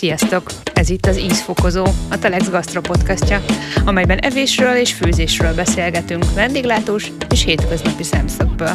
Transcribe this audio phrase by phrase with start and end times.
[0.00, 0.50] Sziasztok!
[0.74, 3.44] Ez itt az Ízfokozó, a Telex Gastro podcastja,
[3.84, 8.72] amelyben evésről és főzésről beszélgetünk vendéglátós és hétköznapi szemszögből.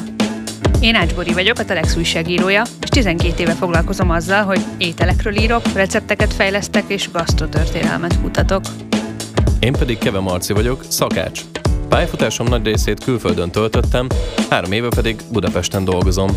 [0.80, 5.74] Én Ács Bori vagyok, a Telex újságírója, és 12 éve foglalkozom azzal, hogy ételekről írok,
[5.74, 8.64] recepteket fejlesztek és gasztrotörténelmet kutatok.
[9.60, 11.42] Én pedig Keve Marci vagyok, szakács.
[11.90, 14.08] Pályafutásom nagy részét külföldön töltöttem,
[14.50, 16.30] három éve pedig Budapesten dolgozom.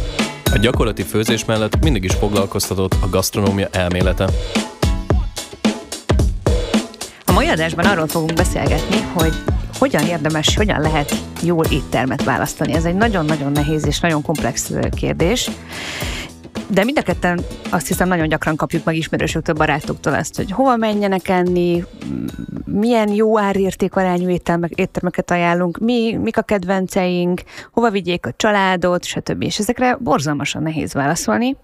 [0.52, 4.28] A gyakorlati főzés mellett mindig is foglalkoztatott a gasztronómia elmélete.
[7.38, 9.32] Mai adásban arról fogunk beszélgetni, hogy
[9.78, 12.72] hogyan érdemes, hogyan lehet jól éttermet választani.
[12.72, 15.50] Ez egy nagyon-nagyon nehéz és nagyon komplex kérdés.
[16.70, 20.76] De mind a ketten azt hiszem nagyon gyakran kapjuk meg ismerősöktől, barátoktól ezt, hogy hova
[20.76, 21.84] menjenek enni,
[22.64, 27.42] milyen jó árértékarányú éttermek, éttermeket ajánlunk, mi, mik a kedvenceink,
[27.72, 29.42] hova vigyék a családot, stb.
[29.42, 31.56] És ezekre borzalmasan nehéz válaszolni.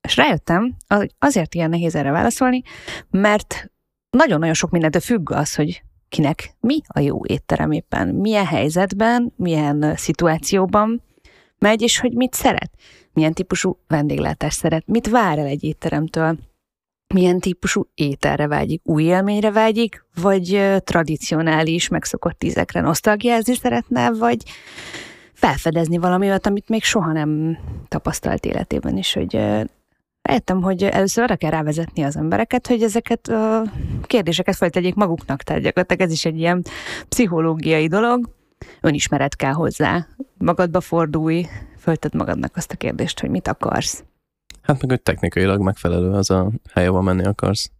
[0.00, 0.76] És rájöttem,
[1.18, 2.62] azért ilyen nehéz erre válaszolni,
[3.10, 3.71] mert
[4.16, 9.94] nagyon-nagyon sok mindentől függ az, hogy kinek mi a jó étterem éppen, milyen helyzetben, milyen
[9.96, 11.02] szituációban
[11.58, 12.70] megy, és hogy mit szeret,
[13.12, 16.38] milyen típusú vendéglátást szeret, mit vár el egy étteremtől,
[17.14, 24.42] milyen típusú ételre vágyik, új élményre vágyik, vagy tradicionális, megszokott ízekre nosztalgiázni szeretne, vagy
[25.32, 29.38] felfedezni valami amit még soha nem tapasztalt életében is, hogy
[30.22, 33.62] Rájöttem, hogy először arra kell rávezetni az embereket, hogy ezeket a
[34.02, 36.64] kérdéseket feltegyék maguknak, tehát gyakorlatilag ez is egy ilyen
[37.08, 38.28] pszichológiai dolog.
[38.80, 40.06] Önismeret kell hozzá.
[40.38, 41.46] Magadba fordulj,
[41.78, 44.04] föltedd magadnak azt a kérdést, hogy mit akarsz.
[44.62, 47.70] Hát meg, hogy technikailag megfelelő az a hely, ahol menni akarsz.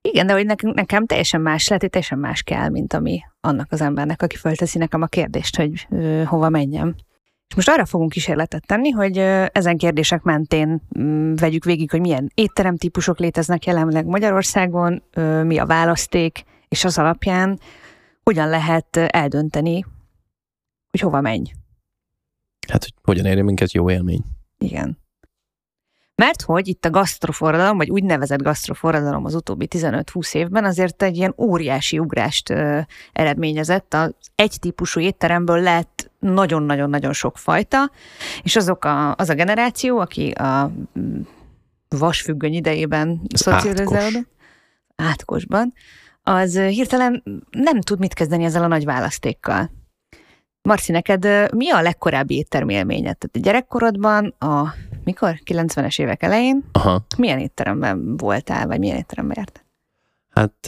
[0.00, 3.72] Igen, de hogy nekem, nekem teljesen más lehet, hogy teljesen más kell, mint ami annak
[3.72, 6.94] az embernek, aki fölteszi nekem a kérdést, hogy ö, hova menjem.
[7.52, 9.18] És most arra fogunk kísérletet tenni, hogy
[9.52, 15.02] ezen kérdések mentén mm, vegyük végig, hogy milyen étteremtípusok léteznek jelenleg Magyarországon,
[15.42, 17.60] mi a választék, és az alapján
[18.22, 19.84] hogyan lehet eldönteni,
[20.90, 21.52] hogy hova menj.
[22.68, 24.24] Hát, hogy hogyan érje minket jó élmény.
[24.58, 24.98] Igen.
[26.14, 31.34] Mert hogy itt a gasztroforradalom, vagy úgynevezett gasztroforradalom az utóbbi 15-20 évben azért egy ilyen
[31.36, 32.80] óriási ugrást ö,
[33.12, 33.94] eredményezett.
[33.94, 35.91] Az egy típusú étteremből lett
[36.22, 37.90] nagyon-nagyon-nagyon sok fajta,
[38.42, 41.20] és azok a, az a generáció, aki a mm,
[41.88, 44.28] vasfüggöny idejében szocializálódott,
[44.96, 45.72] átkosban,
[46.22, 49.70] az hirtelen nem tud mit kezdeni ezzel a nagy választékkal.
[50.62, 53.18] Marci, neked mi a legkorábbi éttermélményed?
[53.18, 55.34] Tehát a gyerekkorodban, a mikor?
[55.44, 56.64] 90-es évek elején?
[56.72, 57.06] Aha.
[57.16, 59.64] Milyen étteremben voltál, vagy milyen étteremben jártál?
[60.30, 60.66] Hát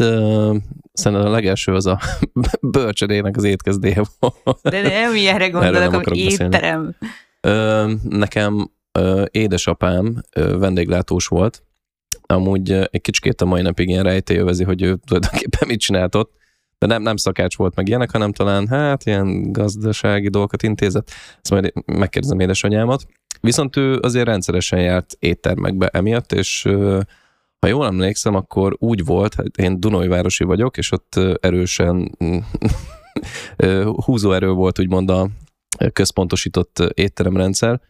[0.94, 2.00] szerintem a legelső az a
[2.77, 4.59] bölcsödének az étkezdéje volt.
[4.62, 6.97] De nem ilyenre gondolok, hogy étterem.
[8.03, 8.71] Nekem
[9.31, 11.62] édesapám vendéglátós volt,
[12.27, 16.43] amúgy egy kicsikét a mai napig ilyen rejtélyövezi, hogy ő tulajdonképpen mit csinált ott
[16.78, 21.10] de nem, nem szakács volt meg ilyenek, hanem talán hát ilyen gazdasági dolgokat intézett.
[21.43, 23.06] Ezt majd megkérdezem édesanyámat.
[23.41, 26.69] Viszont ő azért rendszeresen járt éttermekbe emiatt, és
[27.65, 32.19] ha jól emlékszem, akkor úgy volt, hogy én Dunajvárosi vagyok, és ott erősen
[34.05, 35.29] húzóerő volt úgymond a
[35.93, 37.81] központosított étteremrendszer,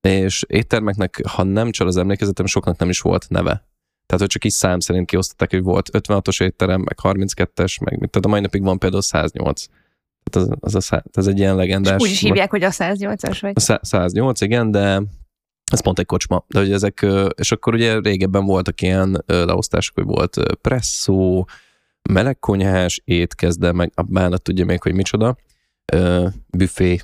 [0.00, 3.50] és éttermeknek, ha nem csal az emlékezetem, soknak nem is volt neve.
[4.06, 8.24] Tehát, hogy csak is szám szerint kiosztották, hogy volt 56-os étterem, meg 32-es, meg tehát
[8.24, 9.64] a mai napig van például 108.
[10.22, 11.94] Tehát az, az, a, ez egy ilyen legendás.
[11.96, 13.52] És úgy is hívják, hogy a 108-as vagy?
[13.54, 15.02] A 108, igen, de
[15.72, 16.44] ez pont egy kocsma.
[16.48, 21.46] De hogy ezek, és akkor ugye régebben voltak ilyen leosztások, hogy volt presszó,
[22.02, 25.36] melegkonyhás, étkezde, meg a bánat tudja még, hogy micsoda,
[26.50, 27.00] büfé,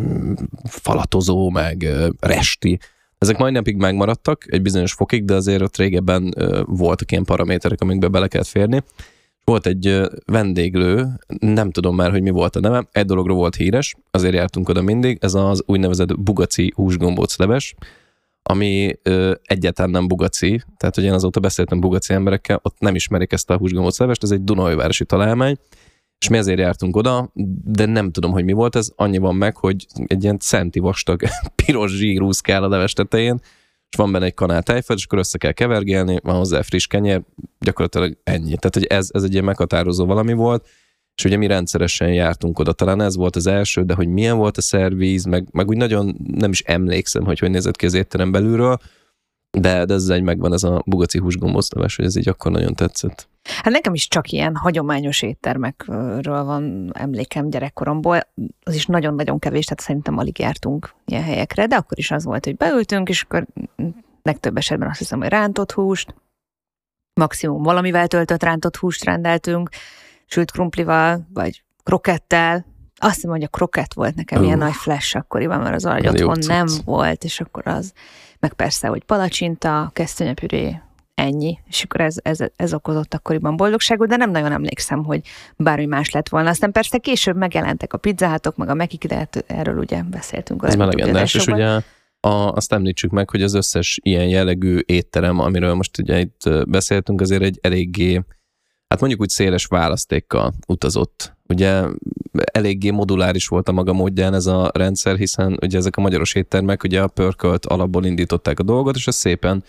[0.00, 0.32] mm,
[0.64, 1.86] falatozó, meg
[2.20, 2.78] resti,
[3.18, 8.08] ezek majd napig megmaradtak egy bizonyos fokig, de azért ott régebben voltak ilyen paraméterek, amikbe
[8.08, 8.82] bele kellett férni.
[9.44, 11.06] Volt egy vendéglő,
[11.38, 14.82] nem tudom már, hogy mi volt a neve, egy dologról volt híres, azért jártunk oda
[14.82, 17.74] mindig, ez az úgynevezett bugaci húsgombóc leves,
[18.50, 23.32] ami ö, egyáltalán nem bugaci, tehát hogy én azóta beszéltem bugaci emberekkel, ott nem ismerik
[23.32, 25.56] ezt a húsgombóc levest, ez egy Dunajvárosi találmány,
[26.18, 27.32] és mi ezért jártunk oda,
[27.64, 31.22] de nem tudom, hogy mi volt ez, annyi van meg, hogy egy ilyen centi vastag
[31.64, 33.38] piros zsírúz kell a leves tetején,
[33.90, 37.22] és van benne egy kanál tejföld, és akkor össze kell kevergélni, van hozzá friss kenyér,
[37.58, 38.56] gyakorlatilag ennyi.
[38.56, 40.68] Tehát, hogy ez, ez egy ilyen meghatározó valami volt,
[41.18, 44.56] és ugye mi rendszeresen jártunk oda, talán ez volt az első, de hogy milyen volt
[44.56, 48.30] a szervíz, meg, meg úgy nagyon nem is emlékszem, hogy hogy nézett ki az étterem
[48.30, 48.78] belülről,
[49.50, 53.28] de, de ez egy megvan, ez a bugaci húsgombózleves, hogy ez így akkor nagyon tetszett.
[53.42, 58.20] Hát nekem is csak ilyen hagyományos éttermekről van emlékem gyerekkoromból.
[58.62, 62.44] Az is nagyon-nagyon kevés, tehát szerintem alig jártunk ilyen helyekre, de akkor is az volt,
[62.44, 63.46] hogy beültünk, és akkor
[64.22, 66.14] legtöbb esetben azt hiszem, hogy rántott húst,
[67.14, 69.68] maximum valamivel töltött rántott húst rendeltünk,
[70.28, 72.66] sült krumplival, vagy krokettel.
[72.96, 74.46] Azt hiszem, hogy a krokett volt nekem uh.
[74.46, 77.92] ilyen nagy flash akkoriban, mert az arany otthon nem volt, és akkor az,
[78.40, 80.80] meg persze, hogy palacsinta, kesztőnyepüré,
[81.18, 81.58] ennyi.
[81.68, 85.20] És akkor ez, ez, ez okozott akkoriban boldogságot, de nem nagyon emlékszem, hogy
[85.56, 86.48] bármi más lett volna.
[86.48, 90.62] Aztán persze később megjelentek a pizzátok, meg a mekik, de hát erről ugye beszéltünk.
[90.66, 91.80] Ez már legendás, és ugye
[92.20, 97.20] a, azt említsük meg, hogy az összes ilyen jellegű étterem, amiről most ugye itt beszéltünk,
[97.20, 98.22] azért egy eléggé,
[98.88, 101.36] hát mondjuk úgy széles választékkal utazott.
[101.48, 101.84] Ugye
[102.32, 106.82] eléggé moduláris volt a maga módján ez a rendszer, hiszen ugye ezek a magyaros éttermek
[106.82, 109.64] ugye a pörkölt alapból indították a dolgot, és ez szépen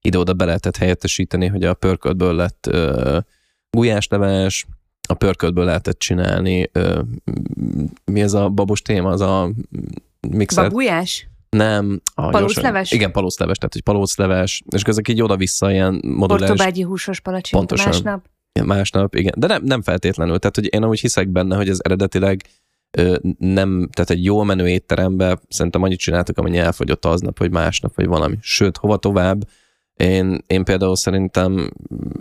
[0.00, 3.18] ide-oda be lehetett helyettesíteni, hogy a pörköltből lett ö,
[3.70, 4.66] gulyásleves,
[5.08, 7.00] a pörköltből lehetett csinálni, ö,
[8.04, 9.50] mi ez a babos téma, az a
[10.28, 10.68] mixer?
[10.68, 11.28] Babujás?
[11.50, 12.00] Nem.
[12.14, 12.90] Ah, palócleves?
[12.90, 16.46] Igen, palócleves, tehát egy palócleves, és ezek így oda-vissza ilyen moduláris.
[16.46, 18.26] Portobágyi húsos palacsinta másnap?
[18.64, 19.34] Másnap, igen.
[19.36, 20.38] De nem, nem feltétlenül.
[20.38, 22.42] Tehát, hogy én amúgy hiszek benne, hogy ez eredetileg
[22.90, 27.94] ö, nem, tehát egy jó menő étterembe szerintem annyit csináltak, amennyi elfogyott aznap, vagy másnap,
[27.94, 28.36] vagy valami.
[28.40, 29.48] Sőt, hova tovább,
[29.96, 31.70] én, én például szerintem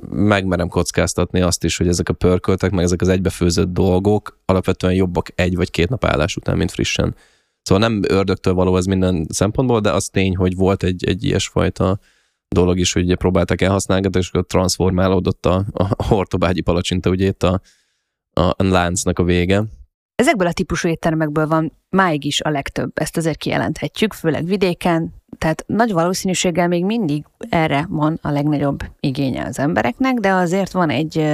[0.09, 5.29] megmerem kockáztatni azt is, hogy ezek a pörköltek, meg ezek az egybefőzött dolgok alapvetően jobbak
[5.35, 7.15] egy vagy két nap állás után, mint frissen.
[7.61, 11.99] Szóval nem ördögtől való ez minden szempontból, de az tény, hogy volt egy, egy ilyesfajta
[12.55, 17.43] dolog is, hogy ugye próbáltak elhasználni, és akkor transformálódott a, a hortobágyi palacsinta, ugye itt
[17.43, 17.61] a,
[18.33, 19.63] a, a láncnak a vége.
[20.15, 25.63] Ezekből a típusú éttermekből van máig is a legtöbb, ezt azért kijelenthetjük, főleg vidéken, tehát
[25.67, 31.27] nagy valószínűséggel még mindig erre van a legnagyobb igénye az embereknek, de azért van egy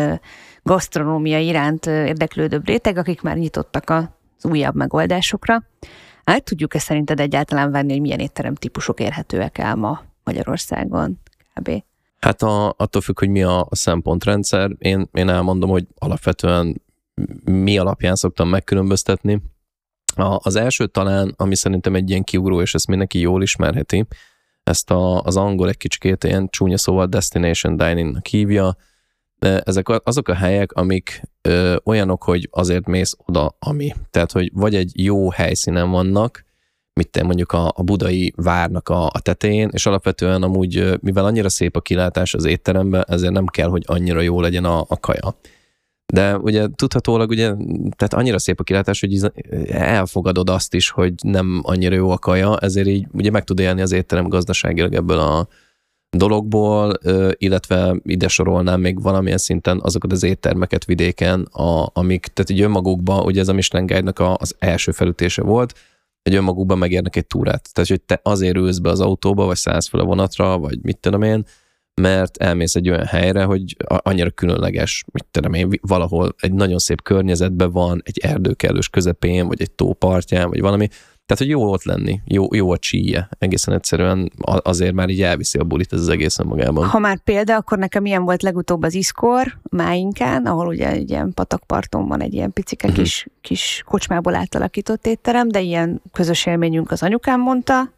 [0.63, 5.63] gasztronómia iránt érdeklődőbb réteg, akik már nyitottak az újabb megoldásokra.
[6.23, 11.19] Át tudjuk-e szerinted egyáltalán venni, hogy milyen étterem típusok érhetőek el ma Magyarországon?
[11.53, 11.83] Kb.
[12.19, 14.71] Hát a, attól függ, hogy mi a, a szempontrendszer.
[14.77, 16.81] Én, én elmondom, hogy alapvetően
[17.43, 19.41] mi alapján szoktam megkülönböztetni.
[20.15, 24.07] A, az első talán, ami szerintem egy ilyen kiugró, és ezt mindenki jól ismerheti,
[24.63, 28.75] ezt a, az angol egy kicsikét ilyen csúnya szóval destination dining hívja,
[29.39, 33.93] ezek azok a helyek, amik ö, olyanok, hogy azért mész oda, ami.
[34.09, 36.45] Tehát, hogy vagy egy jó helyszínen vannak,
[36.93, 41.75] mit mondjuk a, a budai várnak a, a tetején, és alapvetően amúgy, mivel annyira szép
[41.75, 45.35] a kilátás az étteremben, ezért nem kell, hogy annyira jó legyen a, a kaja.
[46.13, 47.53] De ugye tudhatólag ugye,
[47.95, 49.31] tehát annyira szép a kilátás, hogy
[49.69, 53.81] elfogadod azt is, hogy nem annyira jó a kaja, ezért így ugye meg tud élni
[53.81, 55.47] az étterem gazdaságilag ebből a
[56.17, 56.93] dologból,
[57.37, 63.25] illetve ide sorolnám még valamilyen szinten azokat az éttermeket vidéken, a, amik, tehát így önmagukban,
[63.25, 65.73] ugye ez a Michelin guide az első felütése volt,
[66.21, 67.69] egy önmagukban megérnek egy túrát.
[67.73, 70.97] Tehát, hogy te azért ülsz be az autóba, vagy szállsz fel a vonatra, vagy mit
[70.97, 71.45] tudom én,
[72.01, 77.01] mert elmész egy olyan helyre, hogy annyira különleges, mit tudom én, valahol egy nagyon szép
[77.01, 80.87] környezetben van, egy erdőkelős közepén, vagy egy tó partján, vagy valami,
[81.25, 83.29] tehát, hogy jó ott lenni, jó, jó a csíje.
[83.39, 86.87] Egészen egyszerűen azért már így elviszi a bulit ez az egészen magában.
[86.87, 91.33] Ha már példa, akkor nekem ilyen volt legutóbb az Iskor, Máinkán, ahol ugye egy ilyen
[91.33, 93.03] patakparton van egy ilyen picike uh-huh.
[93.03, 97.91] kis, kis kocsmából átalakított étterem, de ilyen közös élményünk az anyukám mondta,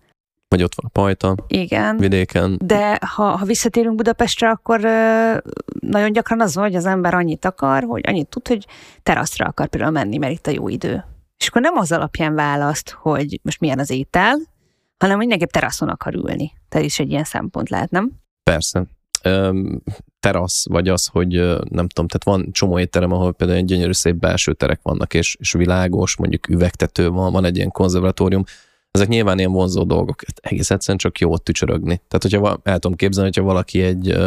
[0.54, 1.36] vagy ott van a pajta.
[1.48, 1.98] Igen.
[1.98, 2.60] Vidéken.
[2.64, 5.38] De ha, ha visszatérünk Budapestre, akkor ö,
[5.80, 8.68] nagyon gyakran az van, hogy az ember annyit akar, hogy annyit tud, hogy
[9.04, 11.04] teraszra akar például menni, mert itt a jó idő.
[11.38, 14.38] És akkor nem az alapján választ, hogy most milyen az étel,
[14.98, 16.52] hanem mindenképp teraszon akar ülni.
[16.70, 18.12] Tehát is egy ilyen szempont lehet, nem?
[18.44, 18.86] Persze.
[19.24, 19.82] Öm,
[20.20, 21.30] terasz, vagy az, hogy
[21.70, 25.36] nem tudom, tehát van csomó étterem, ahol például egy gyönyörű szép belső terek vannak, és,
[25.40, 28.44] és világos, mondjuk üvegtető van, van egy ilyen konzervatórium,
[28.92, 30.22] ezek nyilván ilyen vonzó dolgok.
[30.42, 32.02] Egész egyszerűen csak jó ott tücsörögni.
[32.08, 34.18] Tehát, hogyha el tudom képzelni, hogyha valaki egy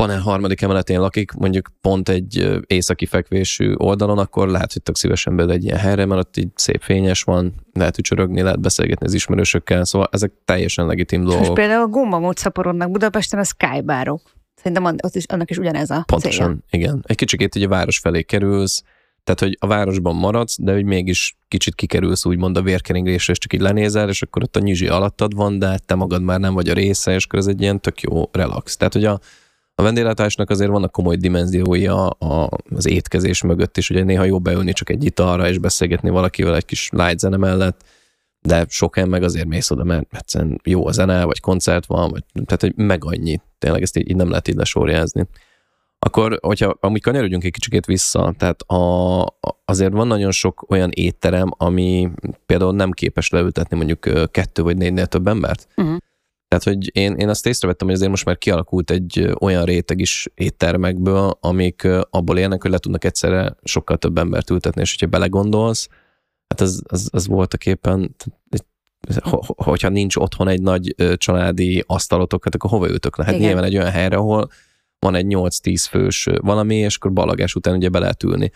[0.00, 5.36] panel harmadik emeletén lakik, mondjuk pont egy északi fekvésű oldalon, akkor lehet, hogy tök szívesen
[5.36, 9.14] beül egy ilyen helyre, mert ott így szép fényes van, lehet ücsörögni, lehet beszélgetni az
[9.14, 11.42] ismerősökkel, szóval ezek teljesen legitim dolgok.
[11.42, 14.20] És például a gombamód szaporodnak Budapesten a skybárok.
[14.54, 16.86] Szerintem ott is, annak is ugyanez a Pontosan, célja.
[16.86, 17.04] igen.
[17.06, 18.82] Egy kicsikét így a város felé kerülsz,
[19.24, 23.52] tehát, hogy a városban maradsz, de hogy mégis kicsit kikerülsz úgymond a vérkeringésre, és csak
[23.52, 26.68] így lenézel, és akkor ott a nyizsi alattad van, de te magad már nem vagy
[26.68, 28.76] a része, és akkor ez egy ilyen tök jó relax.
[28.76, 29.20] Tehát, hogy a,
[29.80, 34.38] a vendéglátásnak azért vannak komoly dimenziói a, a, az étkezés mögött is, ugye néha jó
[34.38, 37.84] beülni csak egy italra, és beszélgetni valakivel egy kis light zene mellett,
[38.40, 42.24] de sok meg azért mész oda, mert egyszerűen jó a zene, vagy koncert van, vagy,
[42.32, 43.40] tehát hogy meg annyi.
[43.58, 45.26] Tényleg ezt így, így nem lehet így lesorjázni.
[45.98, 49.24] Akkor, hogyha amúgy kanyarodjunk egy kicsikét vissza, tehát a,
[49.64, 52.10] azért van nagyon sok olyan étterem, ami
[52.46, 55.68] például nem képes leültetni mondjuk kettő vagy négynél több embert.
[55.76, 55.96] Uh-huh.
[56.50, 60.28] Tehát, hogy én, én azt észrevettem, hogy azért most már kialakult egy olyan réteg is
[60.34, 65.88] éttermekből, amik abból élnek, hogy le tudnak egyszerre sokkal több embert ültetni, és hogyha belegondolsz,
[66.48, 68.16] hát az, az, az voltak éppen,
[69.56, 73.24] hogyha nincs otthon egy nagy családi asztalotok, hát akkor hova ültök le?
[73.24, 73.46] Hát Igen.
[73.46, 74.50] nyilván egy olyan helyre, ahol
[74.98, 78.50] van egy 8-10 fős valami, és akkor balagás után ugye be lehet ülni.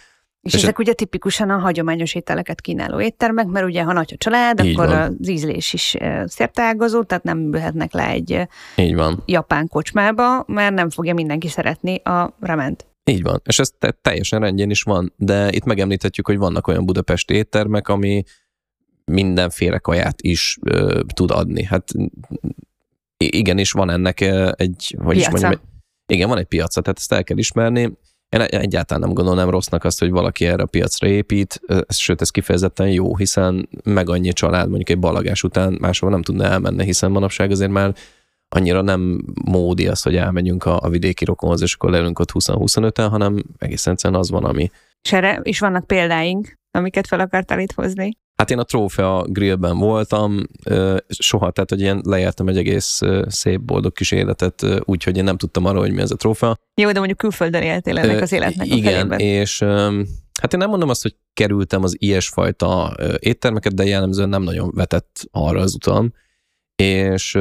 [0.44, 0.82] És, és ezek a...
[0.82, 4.86] ugye tipikusan a hagyományos ételeket kínáló éttermek, mert ugye ha nagy a család, Így akkor
[4.86, 5.16] van.
[5.20, 9.22] az ízlés is szertágazó, tehát nem ülhetnek le egy Így van.
[9.26, 12.86] japán kocsmába, mert nem fogja mindenki szeretni a rament.
[13.04, 16.86] Így van, és ez te- teljesen rendjén is van, de itt megemlíthetjük, hogy vannak olyan
[16.86, 18.22] budapesti éttermek, ami
[19.04, 21.64] mindenféle kaját is ö, tud adni.
[21.64, 21.88] Hát
[23.16, 24.20] igenis van ennek
[24.56, 25.52] egy, hogy is mondjam,
[26.06, 27.92] igen, van egy piaca, tehát ezt el kell ismerni.
[28.34, 32.90] Én egyáltalán nem gondolnám rossznak azt, hogy valaki erre a piacra épít, sőt, ez kifejezetten
[32.90, 37.50] jó, hiszen meg annyi család mondjuk egy balagás után máshol nem tudna elmenni, hiszen manapság
[37.50, 37.94] azért már
[38.48, 43.06] annyira nem módi az, hogy elmenjünk a, a vidéki rokonhoz, és akkor leülünk ott 20-25-en,
[43.10, 44.70] hanem egészen egyszerűen az van, ami.
[45.02, 48.16] És erre is vannak példáink, amiket fel akartál itt hozni?
[48.36, 50.40] Hát én a trófea grillben voltam,
[51.08, 55.64] soha, tehát hogy én leértem egy egész szép, boldog kis életet, úgyhogy én nem tudtam
[55.64, 56.58] arra, hogy mi ez a trófea.
[56.74, 59.18] Jó, de mondjuk külföldön éltél ennek az életnek Igen, a felében.
[59.18, 59.58] és
[60.40, 65.28] hát én nem mondom azt, hogy kerültem az ilyesfajta éttermeket, de jellemzően nem nagyon vetett
[65.30, 66.12] arra az utam,
[66.76, 67.34] és,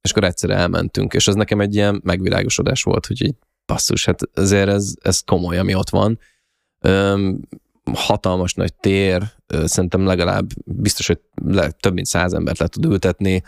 [0.00, 3.34] és akkor egyszer elmentünk, és ez nekem egy ilyen megvilágosodás volt, hogy így
[3.66, 6.18] basszus, hát azért ez, ez komoly, ami ott van
[7.92, 9.34] hatalmas nagy tér,
[9.64, 13.42] szerintem legalább biztos, hogy le, több mint száz embert le tud ültetni,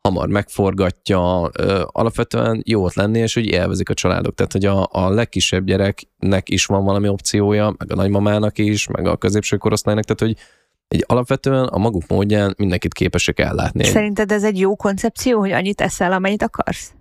[0.00, 1.42] hamar megforgatja,
[1.84, 4.34] alapvetően jó ott lenni, és hogy élvezik a családok.
[4.34, 9.06] Tehát, hogy a, a legkisebb gyereknek is van valami opciója, meg a nagymamának is, meg
[9.06, 10.44] a középső korosztálynak, tehát, hogy
[10.88, 13.84] egy alapvetően a maguk módján mindenkit képesek ellátni.
[13.84, 16.92] Szerinted ez egy jó koncepció, hogy annyit eszel, amennyit akarsz?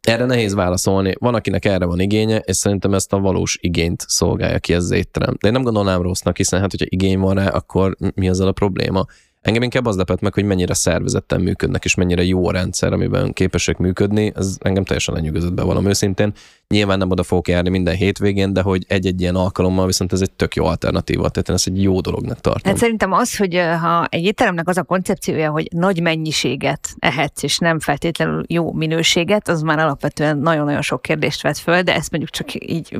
[0.00, 1.12] Erre nehéz válaszolni.
[1.18, 4.90] Van, akinek erre van igénye, és szerintem ezt a valós igényt szolgálja ki ez az
[4.90, 5.34] étterem.
[5.40, 8.52] De én nem gondolnám rossznak, hiszen hát, hogyha igény van rá, akkor mi az a
[8.52, 9.06] probléma?
[9.42, 13.32] Engem inkább az lepett meg, hogy mennyire szervezetten működnek, és mennyire jó a rendszer, amiben
[13.32, 14.32] képesek működni.
[14.36, 16.32] Ez engem teljesen lenyűgözött be valami őszintén.
[16.68, 20.30] Nyilván nem oda fogok járni minden hétvégén, de hogy egy-egy ilyen alkalommal viszont ez egy
[20.30, 22.72] tök jó alternatíva, tehát én ezt egy jó dolognak tartom.
[22.72, 27.58] Hát szerintem az, hogy ha egy étteremnek az a koncepciója, hogy nagy mennyiséget ehetsz, és
[27.58, 32.32] nem feltétlenül jó minőséget, az már alapvetően nagyon-nagyon sok kérdést vet föl, de ezt mondjuk
[32.32, 32.98] csak így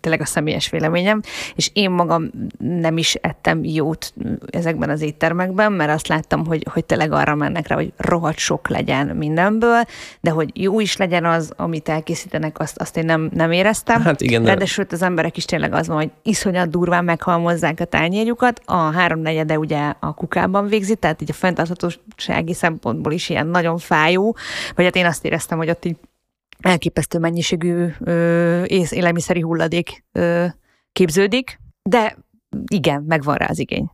[0.00, 1.20] tényleg a személyes véleményem,
[1.54, 4.14] és én magam nem is ettem jót
[4.50, 8.68] ezekben az éttermekben, mert azt láttam, hogy, hogy tényleg arra mennek rá, hogy rohadt sok
[8.68, 9.82] legyen mindenből,
[10.20, 14.00] de hogy jó is legyen az, amit elkészítenek, azt, azt én nem, nem éreztem.
[14.00, 14.44] Hát igen.
[14.44, 19.58] Ráadásul az emberek is tényleg az van, hogy iszonyat durván meghalmozzák a tányérjukat, a háromnegyede
[19.58, 24.36] ugye a kukában végzi, tehát így a fenntarthatósági szempontból is ilyen nagyon fájó,
[24.74, 25.96] vagy hát én azt éreztem, hogy ott így
[26.60, 30.46] elképesztő mennyiségű ö, élelmiszeri hulladék ö,
[30.92, 32.16] képződik, de
[32.66, 33.90] igen, megvan rá az igény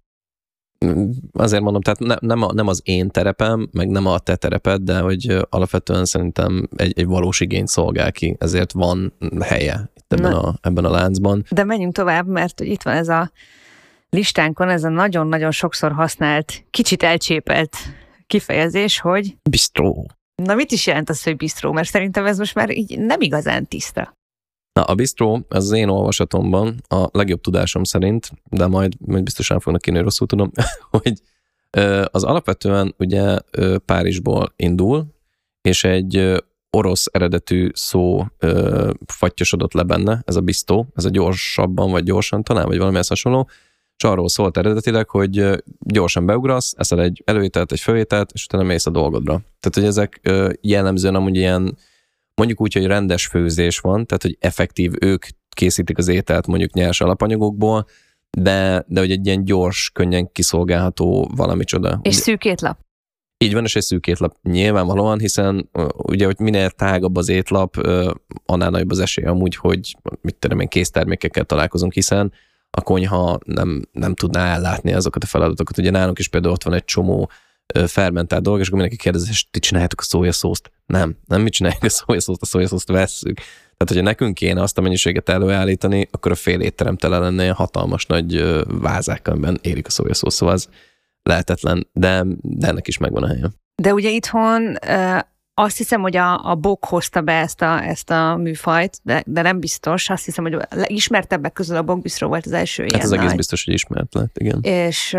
[1.33, 4.83] azért mondom, tehát ne, nem, a, nem az én terepem, meg nem a te tereped,
[4.83, 10.33] de hogy alapvetően szerintem egy, egy valós igényt szolgál ki, ezért van helye itt ebben,
[10.33, 11.45] a, ebben a láncban.
[11.51, 13.33] De menjünk tovább, mert itt van ez a
[14.11, 17.77] listánkon, ez a nagyon-nagyon sokszor használt, kicsit elcsépelt
[18.27, 19.37] kifejezés, hogy...
[19.51, 20.11] Bistró.
[20.43, 21.73] Na mit is jelent az, hogy bistró?
[21.73, 24.18] Mert szerintem ez most már így nem igazán tiszta.
[24.79, 29.61] Na, a bistró, ez az én olvasatomban a legjobb tudásom szerint, de majd, majd biztosan
[29.61, 30.51] fognak kínni, rosszul tudom,
[30.91, 31.13] hogy
[32.05, 33.39] az alapvetően ugye
[33.85, 35.07] Párizsból indul,
[35.61, 38.27] és egy orosz eredetű szó
[39.07, 43.09] fattyosodott le benne, ez a bisztó, ez a gyorsabban vagy gyorsan talán, vagy valami ezt
[43.09, 43.49] hasonló,
[43.97, 48.87] és arról szólt eredetileg, hogy gyorsan beugrasz, eszel egy előételt, egy főételt, és utána mész
[48.87, 49.41] a dolgodra.
[49.61, 50.21] Tehát, hogy ezek
[50.61, 51.79] jellemzően amúgy ilyen
[52.39, 57.01] mondjuk úgy, hogy rendes főzés van, tehát hogy effektív ők készítik az ételt mondjuk nyers
[57.01, 57.87] alapanyagokból,
[58.31, 62.01] de, de hogy egy ilyen gyors, könnyen kiszolgálható valami csoda.
[62.03, 62.79] És szűk étlap.
[63.45, 67.77] Így van, és egy szűk étlap nyilvánvalóan, hiszen ugye, hogy minél tágabb az étlap,
[68.47, 72.33] annál nagyobb az esély amúgy, hogy mit tudom én, késztermékekkel találkozunk, hiszen
[72.71, 75.79] a konyha nem, nem tudná ellátni azokat a feladatokat.
[75.79, 77.31] Ugye nálunk is például ott van egy csomó
[77.87, 80.71] fermentált dolog, és akkor mindenki kérdezi, és ti csináljátok a szójaszószt?
[80.87, 83.37] Nem, nem mi csináljuk a szójaszószt, a szójaszószt vesszük.
[83.79, 87.55] Tehát, hogyha nekünk kéne azt a mennyiséget előállítani, akkor a fél étterem tele lenne ilyen
[87.55, 90.69] hatalmas nagy vázák, amiben érik a szójaszósz, szóval az
[91.23, 93.51] lehetetlen, de, de ennek is megvan a helye.
[93.83, 94.77] De ugye itthon
[95.61, 99.43] azt hiszem, hogy a, a Bok hozta be ezt a, ezt a műfajt, de, de
[99.43, 100.11] nem biztos.
[100.11, 103.27] Azt hiszem, hogy ismertebbek közül a Bok Bistro volt az első hát ilyen ez egész
[103.27, 103.37] nagy.
[103.37, 104.61] biztos, hogy ismert lett, igen.
[104.63, 105.17] És,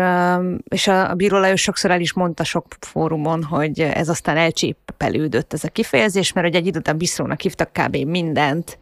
[0.68, 5.52] és a, a Bíró Lajos sokszor el is mondta sok fórumon, hogy ez aztán elcsépelődött
[5.52, 7.96] ez a kifejezés, mert hogy egy idő után Bistrónak hívtak kb.
[7.96, 8.78] mindent,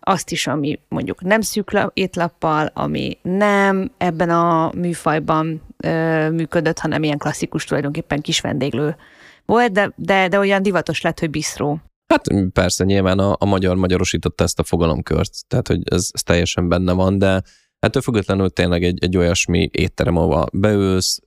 [0.00, 7.02] azt is, ami mondjuk nem szűk étlappal, ami nem ebben a műfajban ö, működött, hanem
[7.02, 8.96] ilyen klasszikus tulajdonképpen kis vendéglő
[9.44, 11.80] volt, de, de, de olyan divatos lett, hogy bistró.
[12.06, 16.68] Hát persze, nyilván a, a magyar magyarosította ezt a fogalomkört, tehát hogy ez, ez teljesen
[16.68, 17.42] benne van, de
[17.78, 21.20] ettől függetlenül tényleg egy, egy olyasmi étterem, ahol beülsz,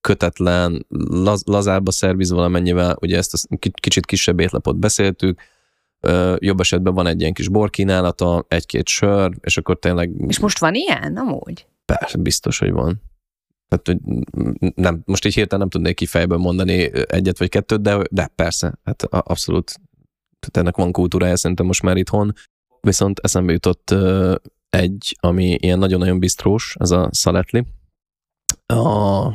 [0.00, 5.40] kötetlen, laz, lazába szerviz valamennyivel, ugye ezt a kicsit kisebb étlapot beszéltük,
[6.38, 10.10] jobb esetben van egy ilyen kis borkínálata, egy-két sör, és akkor tényleg...
[10.26, 11.66] És most van ilyen, amúgy?
[11.84, 13.02] Persze, biztos, hogy van.
[13.76, 13.98] Tehát, hogy
[14.74, 18.78] nem, most így hirtelen nem tudnék ki fejből mondani egyet vagy kettőt, de, de persze,
[18.84, 19.80] hát abszolút
[20.38, 22.32] tehát ennek van kultúrája szerintem most már itthon.
[22.80, 23.94] Viszont eszembe jutott
[24.70, 27.64] egy, ami ilyen nagyon-nagyon bistrós, ez a Szaletli.
[28.66, 29.28] A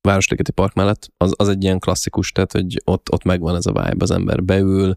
[0.00, 3.72] Városligeti Park mellett, az, az egy ilyen klasszikus, tehát hogy ott, ott megvan ez a
[3.72, 4.96] vibe, az ember beül,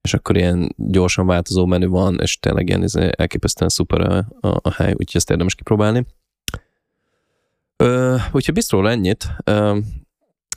[0.00, 4.58] és akkor ilyen gyorsan változó menü van, és tényleg ilyen izé elképesztően szuper a, a,
[4.62, 6.06] a hely, úgyhogy ezt érdemes kipróbálni.
[8.32, 9.26] Úgyhogy biztról ennyit.
[9.44, 9.78] Ö,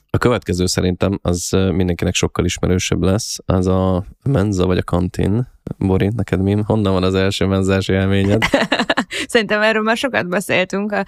[0.09, 5.47] a következő szerintem az mindenkinek sokkal ismerősebb lesz, az a menza vagy a kantin.
[5.77, 6.57] Bori, neked mi?
[6.65, 8.43] Honnan van az első menzás élményed?
[9.27, 11.05] Szerintem erről már sokat beszéltünk a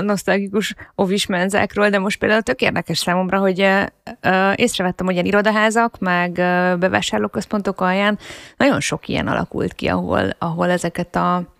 [0.00, 3.68] nosztalgikus ovis menzákról, de most például tök érdekes számomra, hogy
[4.54, 6.32] észrevettem, hogy ilyen irodaházak, meg
[6.78, 8.18] bevásárlóközpontok alján
[8.56, 11.51] nagyon sok ilyen alakult ki, ahol, ahol ezeket a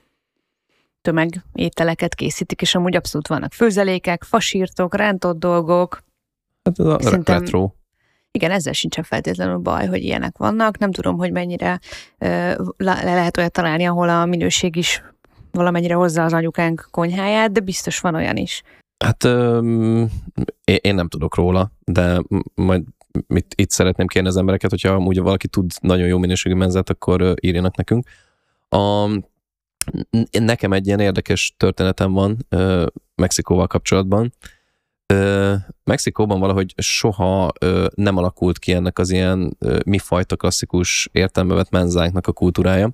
[1.03, 6.03] tömegételeket készítik, és amúgy abszolút vannak főzelékek, fasírtok, rántott dolgok.
[6.63, 7.71] Hát ez a Szerintem, retro.
[8.31, 10.79] Igen, ezzel sincsen feltétlenül baj, hogy ilyenek vannak.
[10.79, 11.81] Nem tudom, hogy mennyire
[12.77, 15.03] le lehet olyat találni, ahol a minőség is
[15.51, 18.63] valamennyire hozza az anyukánk konyháját, de biztos van olyan is.
[19.05, 19.25] Hát
[20.65, 22.23] én nem tudok róla, de
[22.55, 22.83] majd
[23.27, 27.35] mit itt szeretném kérni az embereket, hogyha amúgy valaki tud nagyon jó minőségű menzát, akkor
[27.41, 28.07] írjanak nekünk.
[28.69, 29.09] A,
[30.31, 32.47] nekem egy ilyen érdekes történetem van
[33.15, 34.33] Mexikóval kapcsolatban.
[35.85, 37.53] Mexikóban valahogy soha
[37.95, 42.91] nem alakult ki ennek az ilyen uh, mi fajta klasszikus értelme vett menzánknak a kultúrája.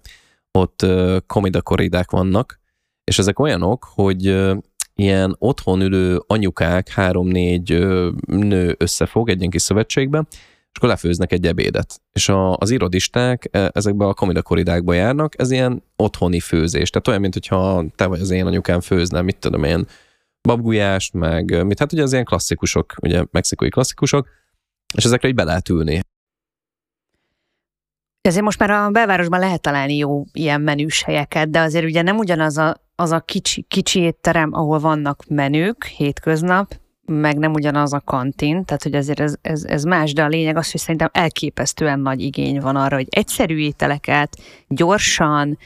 [0.50, 2.60] Ott uh, komida korridák vannak,
[3.04, 4.26] és ezek olyanok, hogy
[4.94, 7.86] ilyen otthon ülő anyukák, három-négy
[8.26, 10.26] nő összefog egy ilyen kis szövetségbe,
[10.72, 12.00] és akkor lefőznek egy ebédet.
[12.12, 16.90] És a, az irodisták e, ezekbe a komida koridákba járnak, ez ilyen otthoni főzés.
[16.90, 19.86] Tehát olyan, mint hogyha te vagy az én anyukám főzne, mit tudom én,
[20.42, 24.28] babgulyást, meg mit, hát ugye az ilyen klasszikusok, ugye mexikai klasszikusok,
[24.94, 26.00] és ezekre így be lehet ülni.
[28.20, 32.16] Ezért most már a belvárosban lehet találni jó ilyen menüs helyeket, de azért ugye nem
[32.18, 36.74] ugyanaz a, az a kicsi, kicsi étterem, ahol vannak menük hétköznap,
[37.08, 40.56] meg nem ugyanaz a kantin, tehát hogy azért ez, ez, ez más, de a lényeg
[40.56, 44.36] az, hogy szerintem elképesztően nagy igény van arra, hogy egyszerű ételeket
[44.68, 45.58] gyorsan,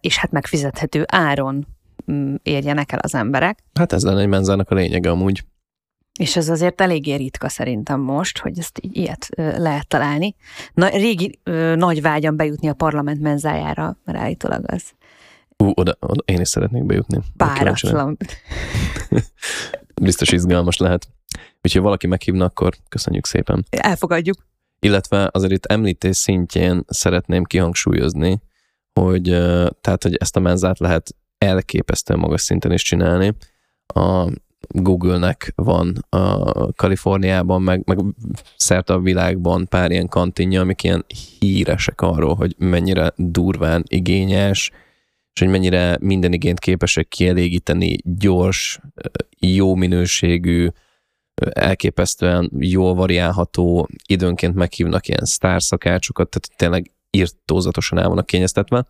[0.00, 1.66] és hát megfizethető áron
[2.12, 3.58] mm, érjenek el az emberek.
[3.74, 5.44] Hát ez lenne egy menzának a lényege amúgy.
[6.18, 10.34] És ez azért eléggé ritka szerintem most, hogy ezt így, ilyet lehet találni.
[10.74, 11.38] Na, régi
[11.74, 14.82] nagy vágyam bejutni a parlament menzájára, mert állítólag az.
[15.56, 17.18] Ú, oda, oda én is szeretnék bejutni.
[17.36, 18.16] Páratlan.
[20.02, 21.08] Biztos izgalmas lehet.
[21.54, 23.66] Úgyhogy ha valaki meghívna, akkor köszönjük szépen.
[23.70, 24.36] Elfogadjuk.
[24.78, 28.40] Illetve azért itt említés szintjén szeretném kihangsúlyozni,
[29.00, 29.22] hogy
[29.80, 33.34] tehát, hogy ezt a menzát lehet elképesztően magas szinten is csinálni.
[33.86, 34.28] A
[34.68, 37.98] Google-nek van a Kaliforniában, meg, meg
[38.56, 41.04] szerte a világban pár ilyen kantinja, amik ilyen
[41.38, 44.70] híresek arról, hogy mennyire durván igényes,
[45.34, 48.80] és hogy mennyire minden igényt képesek kielégíteni, gyors,
[49.38, 50.68] jó minőségű,
[51.50, 58.86] elképesztően jól variálható, időnként meghívnak ilyen sztárszakácsokat, tehát tényleg írtózatosan el vannak kényeztetve,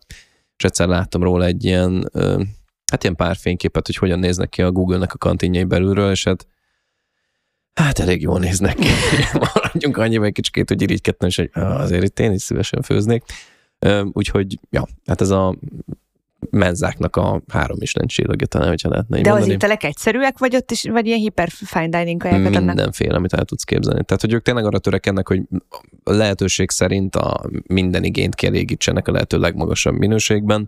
[0.57, 2.11] és egyszer láttam róla egy ilyen,
[2.91, 6.47] hát ilyen pár fényképet, hogy hogyan néznek ki a Google-nek a kantinjai belülről, és hát
[7.73, 8.87] hát elég jól néznek ki.
[9.53, 13.23] Maradjunk annyival egy kicsikét, hogy irigykedtem, és hogy azért itt én is szívesen főznék.
[14.11, 15.55] Úgyhogy, ja, hát ez a
[16.49, 19.51] menzáknak a három is csillagja talán, hogyha lehetne De mondani.
[19.51, 23.45] az ételek egyszerűek, vagy ott is, vagy ilyen hiper fine dining kajákat Mindenféle, amit el
[23.45, 24.03] tudsz képzelni.
[24.03, 25.41] Tehát, hogy ők tényleg arra törekednek, hogy
[26.03, 30.67] a lehetőség szerint a minden igényt kielégítsenek a lehető legmagasabb minőségben,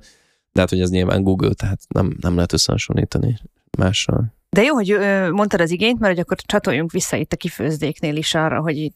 [0.54, 3.40] de hát, hogy ez nyilván Google, tehát nem, nem lehet összehasonlítani
[3.78, 4.36] mással.
[4.50, 4.98] De jó, hogy
[5.32, 8.92] mondtad az igényt, mert hogy akkor csatoljunk vissza itt a kifőzdéknél is arra, hogy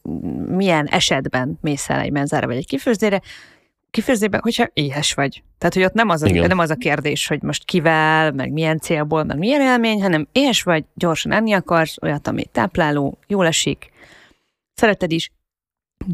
[0.47, 3.21] milyen esetben mész el egy menzára vagy egy kifőzdére.
[3.91, 5.43] Kifőzdében, hogyha éhes vagy.
[5.57, 8.79] Tehát, hogy ott nem az, a, nem az a kérdés, hogy most kivel, meg milyen
[8.79, 13.91] célból, meg milyen élmény, hanem éhes vagy, gyorsan enni akarsz, olyat, ami tápláló, jól esik,
[14.73, 15.31] szereted is.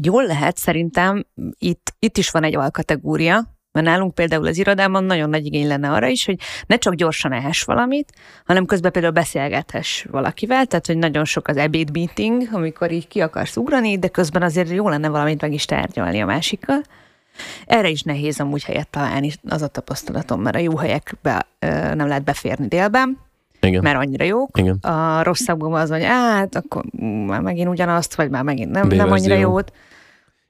[0.02, 1.26] Jól lehet, szerintem
[1.58, 5.90] itt, itt is van egy alkategória, mert nálunk például az irodában nagyon nagy igény lenne
[5.90, 8.12] arra is, hogy ne csak gyorsan ehess valamit,
[8.44, 13.20] hanem közben például beszélgethess valakivel, tehát hogy nagyon sok az ebéd meeting, amikor így ki
[13.20, 16.82] akarsz ugrani, de közben azért jó lenne valamit meg is tárgyalni a másikkal.
[17.66, 21.46] Erre is nehéz amúgy helyet találni, az a tapasztalatom, mert a jó helyekbe
[21.94, 23.18] nem lehet beférni délben,
[23.60, 23.82] igen.
[23.82, 24.58] mert annyira jók.
[24.58, 24.78] Igen.
[24.80, 26.84] A rosszabbban az, hogy hát akkor
[27.26, 29.72] már megint ugyanazt, vagy már megint nem, nem annyira jót.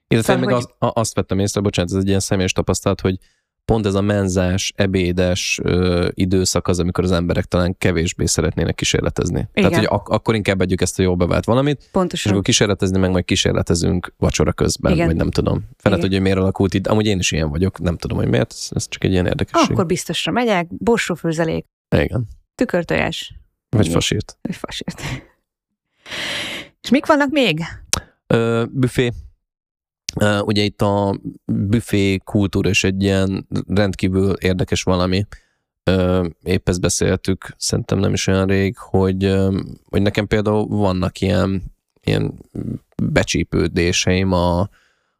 [0.08, 0.64] Illetve szóval, meg hogy...
[0.78, 3.18] azt, azt vettem észre, bocsánat, ez egy ilyen személyes tapasztalat, hogy
[3.68, 9.48] pont ez a menzás, ebédes ö, időszak az, amikor az emberek talán kevésbé szeretnének kísérletezni.
[9.52, 9.70] Igen.
[9.70, 12.24] Tehát, hogy ak- akkor inkább adjuk ezt a jó bevált valamit, Pontosan.
[12.24, 15.06] és akkor kísérletezni, meg majd kísérletezünk vacsora közben, Igen.
[15.06, 15.68] vagy nem tudom.
[15.76, 16.86] Felet, hogy miért alakult itt.
[16.86, 19.70] Amúgy én is ilyen vagyok, nem tudom, hogy miért, ez, ez csak egy ilyen érdekesség.
[19.70, 21.64] Akkor biztosra megyek, borsófőzelék.
[21.96, 22.28] Igen.
[22.54, 23.34] Tükörtojás.
[23.76, 24.38] Vagy fasírt.
[24.42, 25.02] Vagy fasírt.
[26.82, 27.60] És mik vannak még?
[28.26, 29.12] Ö, büfé
[30.14, 35.26] Uh, ugye itt a büfé kultúra is egy ilyen rendkívül érdekes valami.
[35.90, 41.20] Uh, épp ezt beszéltük, szerintem nem is olyan rég, hogy, uh, hogy nekem például vannak
[41.20, 41.62] ilyen,
[42.04, 42.34] ilyen
[43.02, 44.60] becsípődéseim a,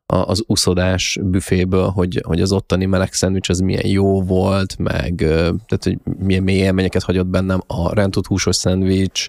[0.07, 5.15] a, az uszodás büféből, hogy, hogy az ottani meleg szendvics az milyen jó volt, meg
[5.17, 9.27] tehát, hogy milyen mély élményeket hagyott bennem a rántott húsos szendvics,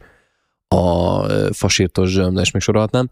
[0.68, 3.10] a fasírtos zsömle, és még sorolhatnám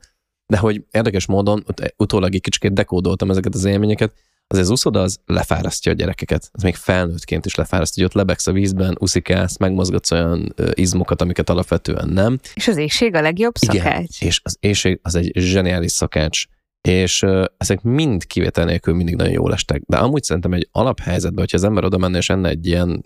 [0.47, 1.65] de hogy érdekes módon
[1.97, 4.13] utólag egy kicsit dekódoltam ezeket az élményeket,
[4.47, 6.49] azért az uszoda az lefárasztja a gyerekeket.
[6.53, 11.49] Ez még felnőttként is lefárasztja, hogy ott lebegsz a vízben, uszikálsz, megmozgatsz olyan izmokat, amiket
[11.49, 12.39] alapvetően nem.
[12.53, 13.83] És az éjség a legjobb szakács.
[13.83, 16.45] Igen, és az éjség az egy zseniális szakács.
[16.81, 17.25] És
[17.57, 19.81] ezek mind kivétel nélkül mindig nagyon jól estek.
[19.86, 23.03] De amúgy szerintem egy alaphelyzetben, hogyha az ember oda menne és enne egy ilyen,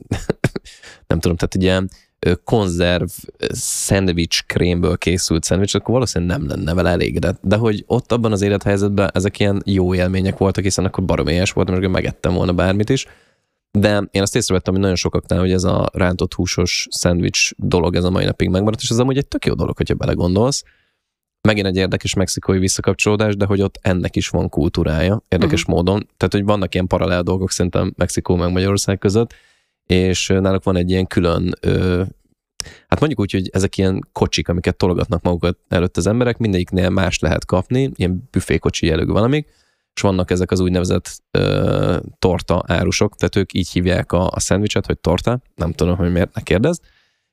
[1.08, 1.90] nem tudom, tehát egy ilyen
[2.44, 3.10] konzerv
[3.50, 7.40] szendvics krémből készült szendvics, akkor valószínűleg nem lenne vele elégedett.
[7.42, 11.82] De hogy ott abban az élethelyzetben ezek ilyen jó élmények voltak, hiszen akkor baromélyes voltam,
[11.82, 13.06] és megettem volna bármit is.
[13.72, 18.04] De én azt észrevettem, hogy nagyon sokaknál, hogy ez a rántott húsos szendvics dolog ez
[18.04, 20.64] a mai napig megmaradt, és ez amúgy egy tök jó dolog, hogyha belegondolsz.
[21.42, 25.76] Megint egy érdekes mexikói visszakapcsolódás, de hogy ott ennek is van kultúrája, érdekes uh-huh.
[25.76, 26.08] módon.
[26.18, 29.34] Tehát, hogy vannak ilyen paralel dolgok szerintem Mexikó meg Magyarország között,
[29.92, 32.04] és náluk van egy ilyen külön, ö,
[32.88, 37.20] hát mondjuk úgy, hogy ezek ilyen kocsik, amiket tologatnak magukat előtt az emberek, mindegyiknél más
[37.20, 39.48] lehet kapni, ilyen büfékocsi jellegű valamik,
[39.94, 44.86] és vannak ezek az úgynevezett ö, torta árusok, tehát ők így hívják a, a szendvicset,
[44.86, 46.84] hogy torta, nem tudom, hogy miért ne kérdezd,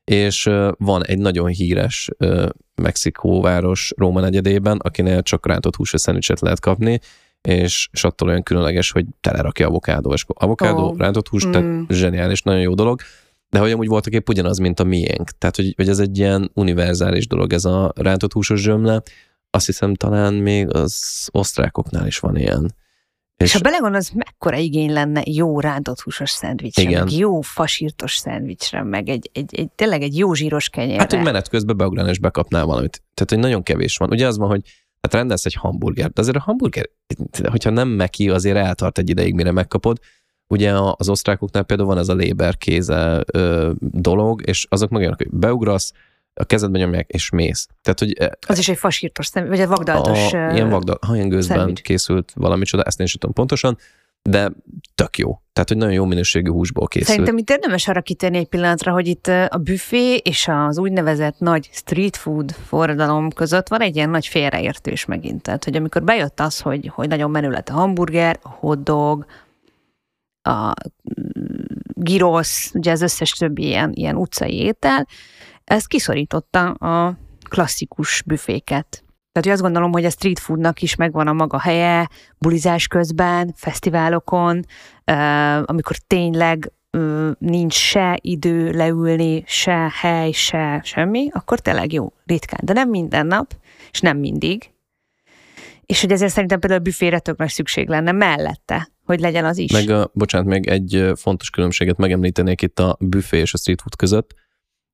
[0.05, 6.41] és ö, van egy nagyon híres ö, Mexikóváros Róma negyedében, akinél csak rántott húsos szendvicset
[6.41, 7.01] lehet kapni,
[7.43, 10.99] és, és attól olyan különleges, hogy telerakja avokádó, és avokádó, oh.
[10.99, 11.51] rántott hús, mm.
[11.51, 13.01] tehát zseniális, nagyon jó dolog,
[13.51, 15.31] de hogy amúgy voltak épp ugyanaz, mint a miénk.
[15.31, 19.03] Tehát, hogy, hogy ez egy ilyen univerzális dolog, ez a rántott húsos zsömle.
[19.51, 22.75] Azt hiszem talán még az osztrákoknál is van ilyen.
[23.37, 27.05] És, és ha belegondolsz, mekkora igény lenne jó rántott húsos szendvicsre, igen.
[27.05, 30.99] meg jó fasírtos szendvicsre, meg egy, egy, egy, tényleg egy jó zsíros kenyérre.
[30.99, 33.03] Hát, hogy menet közben beugrál és bekapnál valamit.
[33.15, 34.11] Tehát, hogy nagyon kevés van.
[34.11, 34.63] Ugye az van, hogy
[35.01, 36.89] hát rendelsz egy hamburgert, de azért a hamburger,
[37.51, 39.99] hogyha nem meki, azért eltart egy ideig, mire megkapod.
[40.47, 45.19] Ugye az osztrákoknál például van ez a Léber kéze ö, dolog, és azok meg olyanok,
[45.19, 45.93] hogy beugrasz,
[46.35, 47.69] a kezedbe nyomják, és mész.
[47.83, 52.33] Tehát, hogy, az is egy fasírtos szem, vagy egy vagdaltos a, Ilyen vagdal, hajengőzben készült
[52.35, 53.79] valami csoda, ezt én is tudom pontosan,
[54.23, 54.53] de
[54.95, 55.41] tök jó.
[55.59, 57.09] Tehát, hogy nagyon jó minőségű húsból készült.
[57.09, 61.69] Szerintem itt érdemes arra kitérni egy pillanatra, hogy itt a büfé és az úgynevezett nagy
[61.73, 65.43] street food forradalom között van egy ilyen nagy félreértős megint.
[65.43, 69.27] Tehát, hogy amikor bejött az, hogy, hogy nagyon menő lett a hamburger, a hotdog,
[70.43, 70.73] a
[71.95, 75.07] girosz, ugye az összes többi ilyen, ilyen utcai étel,
[75.65, 77.19] ez kiszorította a
[77.49, 79.05] klasszikus büféket.
[79.39, 83.53] Tehát hogy azt gondolom, hogy a street foodnak is megvan a maga helye, bulizás közben,
[83.57, 84.65] fesztiválokon,
[85.65, 86.73] amikor tényleg
[87.39, 92.61] nincs se idő leülni, se hely, se semmi, akkor tényleg jó, ritkán.
[92.63, 93.55] De nem minden nap,
[93.91, 94.71] és nem mindig.
[95.87, 99.59] És hogy ezért szerintem például a büfére tök nagy szükség lenne mellette, hogy legyen az
[99.59, 99.73] is.
[99.73, 103.97] Meg, a, bocsánat, még egy fontos különbséget megemlítenék itt a büfé és a street food
[103.97, 104.35] között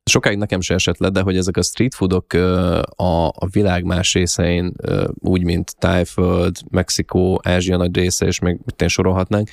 [0.04, 4.12] sokáig nekem se esett le, de hogy ezek a street foodok a, a világ más
[4.12, 4.74] részein,
[5.14, 9.50] úgy, mint Tájföld, Mexikó, Ázsia nagy része, és még mit sorolhatnánk,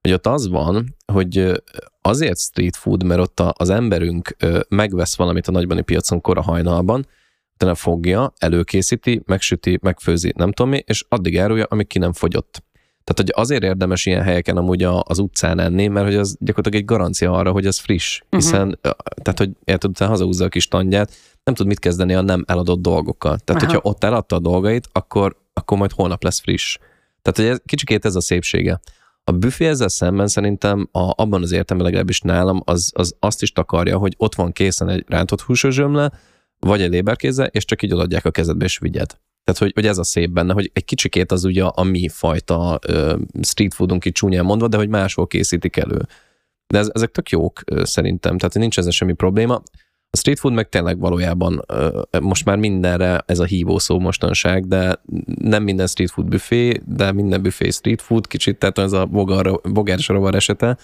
[0.00, 1.62] hogy ott az van, hogy
[2.00, 4.36] azért street food, mert ott az emberünk
[4.68, 7.06] megvesz valamit a nagybani piacon kora hajnalban,
[7.54, 12.62] utána fogja, előkészíti, megsüti, megfőzi, nem tudom mi, és addig árulja, amíg ki nem fogyott.
[13.04, 16.96] Tehát, hogy azért érdemes ilyen helyeken amúgy az utcán enni, mert hogy az gyakorlatilag egy
[16.96, 18.20] garancia arra, hogy ez friss.
[18.20, 18.42] Mhm.
[18.42, 18.92] Hiszen, uh-huh.
[19.22, 21.12] tehát, hogy érted, utána hazahúzza a kis tandját,
[21.44, 23.38] nem tud mit kezdeni a nem eladott dolgokkal.
[23.38, 23.72] Tehát, Aha.
[23.72, 26.78] hogyha ott eladta a dolgait, akkor, akkor majd holnap lesz friss.
[27.22, 28.80] Tehát, hogy ez, kicsikét ez a szépsége.
[29.24, 33.52] A büfé ezzel szemben szerintem a, abban az értelemben legalábbis nálam az, az azt is
[33.52, 36.12] takarja, hogy ott van készen egy rántott húsos zsömle,
[36.58, 39.18] vagy egy léberkézzel, és csak így odaadják a kezedbe, és vigyed.
[39.44, 42.78] Tehát, hogy, hogy ez a szép benne, hogy egy kicsikét az ugye a mi fajta
[42.88, 46.00] uh, street foodunk itt csúnyán mondva, de hogy máshol készítik elő.
[46.66, 49.62] De ez, ezek tök jók szerintem, tehát nincs ezzel semmi probléma.
[50.10, 51.64] A street food meg tényleg valójában
[52.20, 57.12] most már mindenre ez a hívó szó mostanság, de nem minden street food büfé, de
[57.12, 60.78] minden büfé street food kicsit, tehát ez a bogár, bogár esete,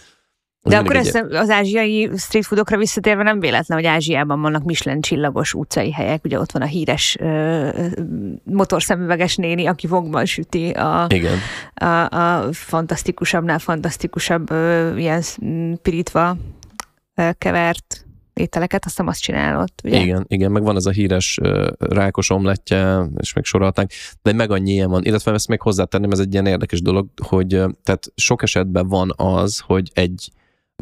[0.62, 5.54] de akkor ez az ázsiai street foodokra visszatérve nem véletlen, hogy Ázsiában vannak Michelin csillagos
[5.54, 6.24] utcai helyek.
[6.24, 7.86] Ugye ott van a híres uh,
[8.44, 11.38] motorszemüveges néni, aki vogban süti a, Igen.
[11.74, 15.22] a, a fantasztikusabbnál fantasztikusabb uh, ilyen
[15.82, 16.36] pirítva
[17.16, 20.00] uh, kevert ételeket, azt azt csinálod, ugye?
[20.00, 23.92] Igen, igen, meg van ez a híres uh, rákos omletje, és még sorolták,
[24.22, 27.54] de meg annyi ilyen van, illetve ezt még hozzátenném, ez egy ilyen érdekes dolog, hogy
[27.54, 30.30] uh, tehát sok esetben van az, hogy egy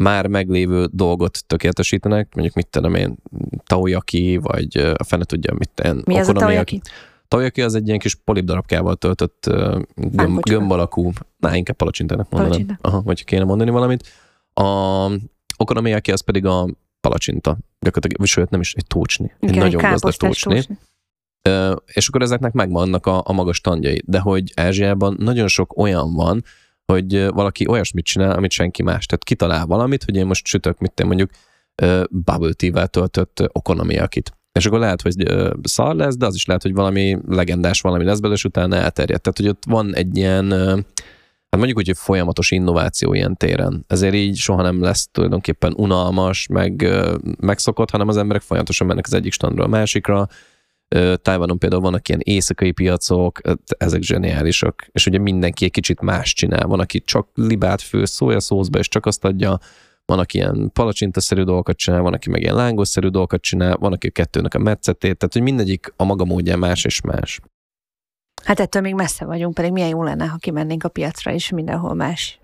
[0.00, 3.16] már meglévő dolgot tökéletesítenek, mondjuk mit tudom én,
[3.66, 6.02] taoyaki, vagy a fene tudja, mit ten.
[6.04, 6.80] Mi az a taoyaki?
[7.28, 9.50] Taoyaki az egy ilyen kis polipdarabkával töltött
[9.94, 12.88] gömb, gömb alakú, na, inkább palacsintának mondanám, Palacsinta.
[12.88, 14.08] Aha, vagy kéne mondani valamit.
[14.54, 15.10] A
[15.56, 16.68] okonomiyaki az pedig a
[17.00, 20.54] palacsinta, gyakorlatilag, sőt nem is egy tócsni, egy Igen, nagyon gazdag tócsni.
[20.54, 20.78] tócsni.
[21.86, 26.44] és akkor ezeknek megvannak a, a magas tandjai, de hogy Ázsiában nagyon sok olyan van,
[26.92, 29.06] hogy valaki olyasmit csinál, amit senki más.
[29.06, 31.30] Tehát kitalál valamit, hogy én most sütök, mit én mondjuk
[32.10, 34.32] bubble tea-vel töltött okonomiakit.
[34.52, 35.14] És akkor lehet, hogy
[35.62, 39.20] szar lesz, de az is lehet, hogy valami legendás valami lesz belőle, és utána elterjed.
[39.20, 43.84] Tehát, hogy ott van egy ilyen, hát mondjuk úgy, hogy folyamatos innováció ilyen téren.
[43.86, 46.86] Ezért így soha nem lesz tulajdonképpen unalmas, meg
[47.40, 50.28] megszokott, hanem az emberek folyamatosan mennek az egyik standról a másikra,
[51.22, 56.66] Tájvanon például vannak ilyen éjszakai piacok, ezek zseniálisak, és ugye mindenki egy kicsit más csinál.
[56.66, 59.58] Van, aki csak libát fő szószózba, és csak azt adja,
[60.04, 64.06] van, aki ilyen palacsintaszerű dolgokat csinál, van, aki meg ilyen lángosszerű dolgokat csinál, van, aki
[64.06, 67.40] a kettőnek a metszetét, tehát hogy mindegyik a maga módján más és más.
[68.44, 71.94] Hát ettől még messze vagyunk, pedig milyen jó lenne, ha kimennénk a piacra, és mindenhol
[71.94, 72.40] más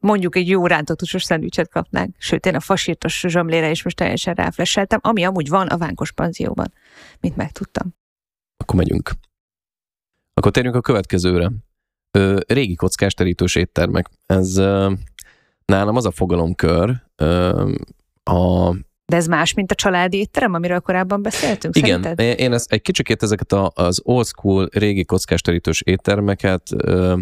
[0.00, 2.14] mondjuk egy jó rántotusos szendvicset kapnánk.
[2.18, 6.72] Sőt, én a fasírtos zsömlére is most teljesen ráflesseltem, ami amúgy van a Vánkos panzióban,
[7.20, 7.94] mint megtudtam.
[8.56, 9.10] Akkor megyünk.
[10.34, 11.50] Akkor térjünk a következőre.
[12.10, 14.10] Ö, régi kockás terítős éttermek.
[14.26, 14.92] Ez ö,
[15.64, 17.72] nálam az a fogalomkör, ö,
[18.22, 18.74] a
[19.06, 22.38] de ez más, mint a családi étterem, amiről korábban beszéltünk, Igen, szerinted?
[22.38, 27.16] én ezt egy kicsikét ezeket a, az old school régi kockás terítős éttermeket ö,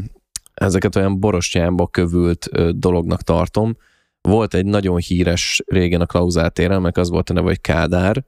[0.61, 3.77] ezeket olyan borostyánba kövült dolognak tartom.
[4.21, 8.25] Volt egy nagyon híres régen a Klauzál téren, meg az volt a neve, hogy Kádár.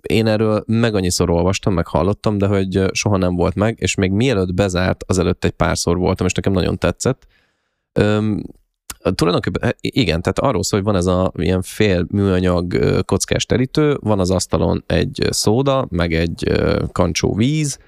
[0.00, 4.10] Én erről meg annyiszor olvastam, meg hallottam, de hogy soha nem volt meg, és még
[4.10, 7.26] mielőtt bezárt, azelőtt egy párszor voltam, és nekem nagyon tetszett.
[9.14, 14.18] Tulajdonképpen igen, tehát arról szól, hogy van ez a ilyen fél műanyag kockás terítő, van
[14.20, 16.62] az asztalon egy szóda, meg egy
[16.92, 17.78] kancsó víz,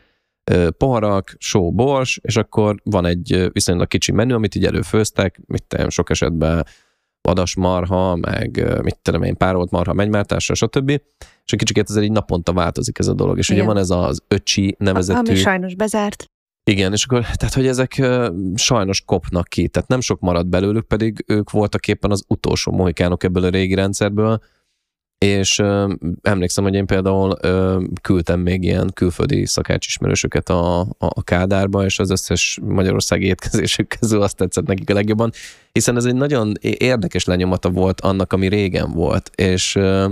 [0.78, 5.88] poharak, só, bors, és akkor van egy viszonylag kicsi menü, amit így előfőztek, mit tudom,
[5.88, 6.66] sok esetben
[7.20, 10.88] vadasmarha, meg mit tudom én, párolt marha, megymártásra, stb.
[11.44, 13.38] És egy kicsit ezzel így naponta változik ez a dolog.
[13.38, 13.60] És Igen.
[13.60, 15.30] ugye van ez az öcsi nevezetű...
[15.30, 16.24] Ami sajnos bezárt.
[16.70, 18.02] Igen, és akkor, tehát, hogy ezek
[18.54, 23.24] sajnos kopnak ki, tehát nem sok marad belőlük, pedig ők voltak éppen az utolsó mohikánok
[23.24, 24.40] ebből a régi rendszerből,
[25.18, 31.22] és ö, emlékszem, hogy én például ö, küldtem még ilyen külföldi szakácsismerősöket a, a, a
[31.22, 35.32] Kádárba, és az összes magyarországi étkezésük közül azt tetszett nekik a legjobban,
[35.72, 40.10] hiszen ez egy nagyon érdekes lenyomata volt annak, ami régen volt, és ö,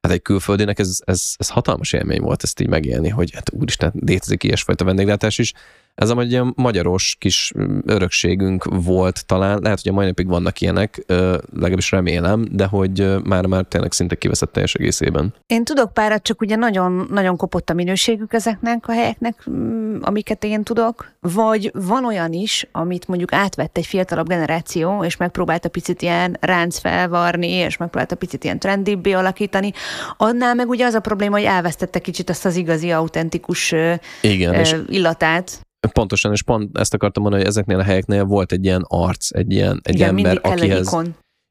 [0.00, 3.92] hát egy külföldinek ez, ez, ez hatalmas élmény volt ezt így megélni, hogy hát úristen,
[4.06, 5.52] létezik ilyesfajta vendéglátás is,
[5.94, 7.52] ez a egy magyaros kis
[7.86, 11.04] örökségünk volt talán, lehet, hogy a mai napig vannak ilyenek,
[11.52, 15.34] legalábbis remélem, de hogy már már tényleg szinte kiveszett teljes egészében.
[15.46, 20.44] Én tudok párat, csak ugye nagyon, nagyon kopott a minőségük ezeknek a helyeknek, mm, amiket
[20.44, 26.02] én tudok, vagy van olyan is, amit mondjuk átvett egy fiatalabb generáció, és megpróbálta picit
[26.02, 29.72] ilyen ránc felvarni, és megpróbálta picit ilyen trendibbé alakítani,
[30.16, 33.74] annál meg ugye az a probléma, hogy elvesztette kicsit azt az igazi, autentikus
[34.20, 35.60] Igen, illatát.
[35.88, 39.52] Pontosan, és pont ezt akartam mondani, hogy ezeknél a helyeknél volt egy ilyen arc, egy
[39.52, 40.96] ilyen egy Igen, ember, akihez...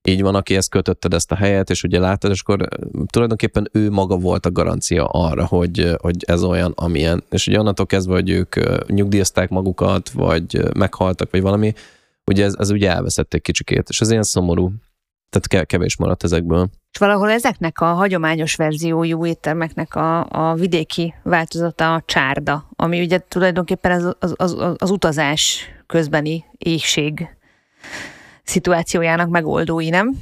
[0.07, 2.67] így van, akihez kötötted ezt a helyet, és ugye láttad, és akkor
[3.05, 7.23] tulajdonképpen ő maga volt a garancia arra, hogy, hogy ez olyan, amilyen.
[7.29, 8.55] És ugye onnantól kezdve, hogy ők
[8.87, 11.73] nyugdíjazták magukat, vagy meghaltak, vagy valami,
[12.25, 14.71] ugye ez, ez ugye elveszett egy kicsikét, és ez ilyen szomorú.
[15.29, 16.69] Tehát kevés maradt ezekből.
[16.91, 23.17] És valahol ezeknek a hagyományos verziójú éttermeknek a, a vidéki változata a csárda, ami ugye
[23.17, 27.27] tulajdonképpen az, az, az, az utazás közbeni éhség
[28.43, 30.17] szituációjának megoldói, nem?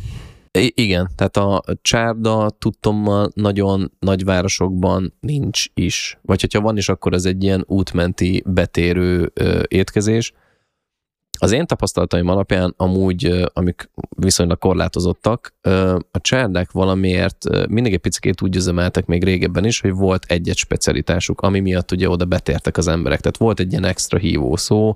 [0.51, 6.17] I- igen, tehát a csárda tudtommal nagyon nagy városokban nincs is.
[6.21, 10.33] Vagy hogyha van is, akkor ez egy ilyen útmenti betérő ö, étkezés.
[11.41, 15.53] Az én tapasztalataim alapján amúgy, amik viszonylag korlátozottak,
[16.11, 21.41] a csárdák valamiért mindig egy picit úgy üzemeltek még régebben is, hogy volt egy-egy specialitásuk,
[21.41, 23.19] ami miatt ugye oda betértek az emberek.
[23.19, 24.95] Tehát volt egy ilyen extra hívó szó,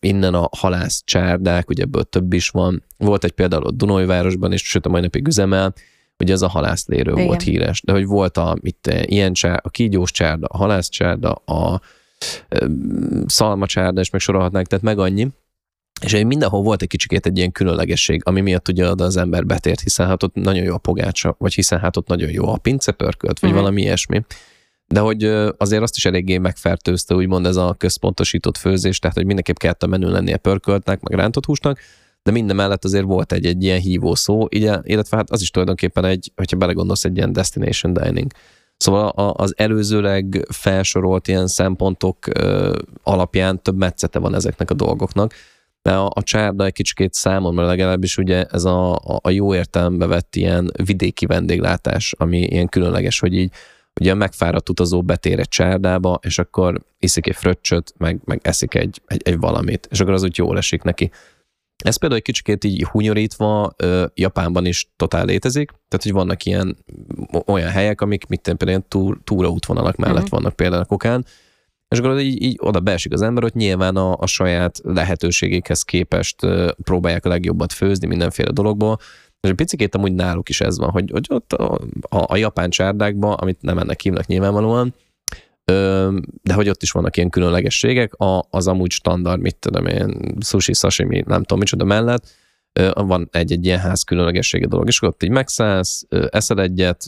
[0.00, 2.82] innen a halász csárdák, ugye ebből több is van.
[2.96, 5.74] Volt egy például a Dunajvárosban is, sőt a mai napig üzemel,
[6.18, 7.26] ugye ez a halászlérő Igen.
[7.26, 11.80] volt híres, de hogy volt a, itt, ilyen csár, a kígyós csárda, a halászcsárda, a
[13.26, 15.28] szalmacsárda, és meg sorolhatnánk, tehát meg annyi.
[16.00, 19.46] És egy mindenhol volt egy kicsikét egy ilyen különlegesség, ami miatt ugye oda az ember
[19.46, 22.56] betért, hiszen hát ott nagyon jó a pogácsa, vagy hiszen hát ott nagyon jó a
[22.56, 23.54] pincepörkölt, vagy mm.
[23.54, 24.24] valami ilyesmi.
[24.86, 25.24] De hogy
[25.56, 29.86] azért azt is eléggé megfertőzte, úgymond ez a központosított főzés, tehát hogy mindenképp kellett a
[29.86, 31.78] menü lennie pörköltnek, meg rántott húsnak,
[32.22, 34.46] de minden mellett azért volt egy, egy ilyen hívó szó,
[34.82, 38.32] illetve hát az is tulajdonképpen egy, hogyha belegondolsz, egy ilyen destination dining.
[38.78, 42.18] Szóval az előzőleg felsorolt ilyen szempontok
[43.02, 45.34] alapján több metszete van ezeknek a dolgoknak.
[45.82, 50.36] De a, a csárda egy kicsikét számomra legalábbis ugye ez a, a jó értelembe vett
[50.36, 53.52] ilyen vidéki vendéglátás, ami ilyen különleges, hogy így
[54.00, 59.00] ugye megfáradt utazó betér egy csárdába, és akkor iszik egy fröccsöt, meg, meg eszik egy,
[59.06, 61.10] egy, egy valamit, és akkor az úgy jól esik neki.
[61.84, 63.74] Ez például egy kicsikét így hunyorítva
[64.14, 66.76] Japánban is totál létezik, tehát hogy vannak ilyen
[67.46, 70.30] olyan helyek, amik mit például ilyen túr, túraútvonalak mellett uh-huh.
[70.30, 71.24] vannak például a kokán,
[71.88, 76.36] és akkor így, így oda beesik az ember, hogy nyilván a, a saját lehetőségékhez képest
[76.82, 78.98] próbálják a legjobbat főzni mindenféle dologból,
[79.40, 82.70] és egy picikét amúgy náluk is ez van, hogy, hogy ott a, a, a japán
[82.70, 84.94] csárdákban, amit nem ennek hívnak nyilvánvalóan,
[86.42, 90.72] de hogy ott is vannak ilyen különlegességek, a, az amúgy standard, mit tudom én, sushi,
[90.72, 92.28] sashimi, nem tudom micsoda mellett,
[92.94, 97.06] van egy-egy ilyen ház különlegessége dolog, és ott így megszállsz, eszed egyet,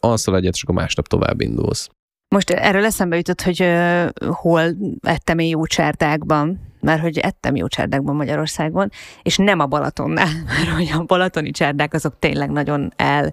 [0.00, 1.88] alszol egyet, és akkor másnap tovább indulsz.
[2.28, 7.66] Most erről eszembe jutott, hogy uh, hol ettem én jó csárdákban, mert hogy ettem jó
[7.66, 8.90] csárdákban Magyarországon,
[9.22, 13.32] és nem a Balatonnál, mert hogy a balatoni csárdák azok tényleg nagyon el,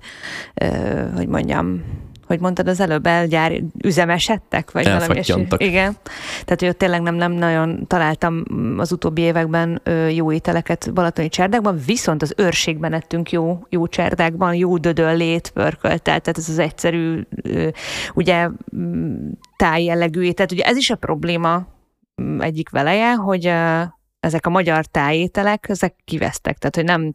[0.62, 1.84] uh, hogy mondjam,
[2.34, 5.22] hogy mondtad az előbb, elgyár üzemesedtek, vagy valami
[5.58, 5.96] Igen.
[6.46, 8.44] Tehát, hogy ott tényleg nem, nem nagyon találtam
[8.78, 14.78] az utóbbi években jó ételeket balatoni csárdákban, viszont az őrségben ettünk jó, jó csárdákban, jó
[14.78, 17.22] dödöllét, pörköltel, tehát ez az egyszerű,
[18.14, 18.50] ugye
[19.58, 21.66] tájjellegű, tehát ugye ez is a probléma
[22.40, 23.54] egyik veleje, hogy
[24.24, 26.58] ezek a magyar tájételek, ezek kivesztek.
[26.58, 27.12] Tehát, hogy nem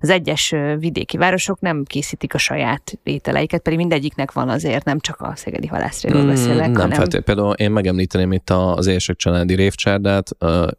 [0.00, 5.20] az egyes vidéki városok nem készítik a saját ételeiket, pedig mindegyiknek van azért, nem csak
[5.20, 6.58] a szegedi halászréről mm, beszélek.
[6.58, 6.90] Nem hanem...
[6.90, 7.24] feltétlenül.
[7.24, 10.30] Például én megemlíteném itt az érsek családi révcsárdát.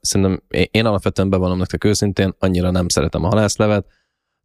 [0.01, 3.85] Szerintem én alapvetően bevallom nektek őszintén, annyira nem szeretem a halászlevet.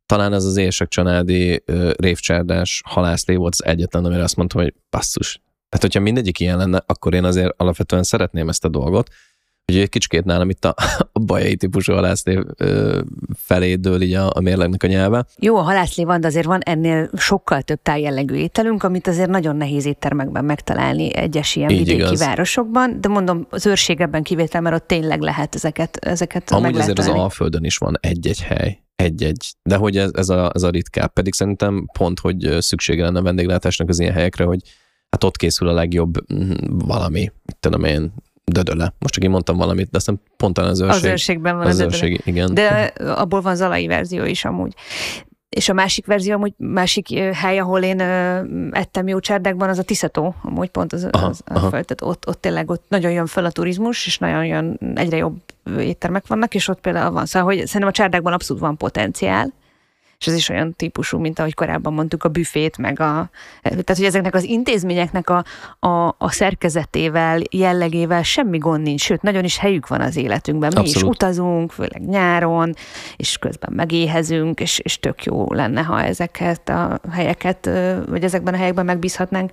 [0.06, 1.64] Talán ez az érsek családi
[1.96, 5.40] révcsárdás halászlé volt az egyetlen, amire azt mondtam, hogy basszus.
[5.68, 9.08] Tehát, hogyha mindegyik ilyen lenne, akkor én azért alapvetően szeretném ezt a dolgot
[9.70, 10.74] Úgyhogy egy kicsikét nálam itt a,
[11.12, 12.42] a bajai típusú halászlév
[13.34, 15.24] felé dől így a, a mérlegnek a nyelve.
[15.38, 19.56] Jó, a halászlév van, de azért van ennél sokkal több tájjellegű ételünk, amit azért nagyon
[19.56, 22.18] nehéz éttermekben megtalálni egyes ilyen így vidéki igaz.
[22.18, 26.98] városokban, de mondom, az őrség ebben kivétel, mert ott tényleg lehet ezeket, ezeket Amúgy azért
[26.98, 29.52] az Alföldön is van egy-egy hely, egy-egy.
[29.62, 31.12] De hogy ez, ez, a, ez a ritkább.
[31.12, 34.60] Pedig szerintem pont, hogy szüksége lenne a vendéglátásnak az ilyen helyekre, hogy
[35.10, 36.12] hát ott készül a legjobb
[36.68, 38.12] valami, mit tudom én,
[38.52, 38.94] dödöle.
[38.98, 41.04] Most csak én mondtam valamit, de aztán pont az őrség.
[41.04, 42.54] Az őrségben van az, az őrség, igen.
[42.54, 44.74] De abból van zalai verzió is amúgy.
[45.48, 48.00] És a másik verzió, amúgy másik hely, ahol én
[48.70, 51.60] ettem jó csárdákban, az a Tiszató, amúgy pont az, aha, az aha.
[51.60, 55.16] Föl, tehát ott, ott tényleg ott nagyon jön fel a turizmus, és nagyon jön, egyre
[55.16, 55.40] jobb
[55.78, 57.26] éttermek vannak, és ott például van.
[57.26, 59.52] Szóval, hogy szerintem a csárdákban abszolút van potenciál,
[60.20, 63.30] és ez is olyan típusú, mint ahogy korábban mondtuk, a büfét, meg a...
[63.62, 65.44] Tehát, hogy ezeknek az intézményeknek a,
[65.78, 70.70] a, a szerkezetével, jellegével semmi gond nincs, sőt, nagyon is helyük van az életünkben.
[70.74, 70.96] Mi Abszolút.
[70.96, 72.74] is utazunk, főleg nyáron,
[73.16, 77.70] és közben megéhezünk, és, és tök jó lenne, ha ezeket a helyeket,
[78.06, 79.50] vagy ezekben a helyekben megbízhatnánk.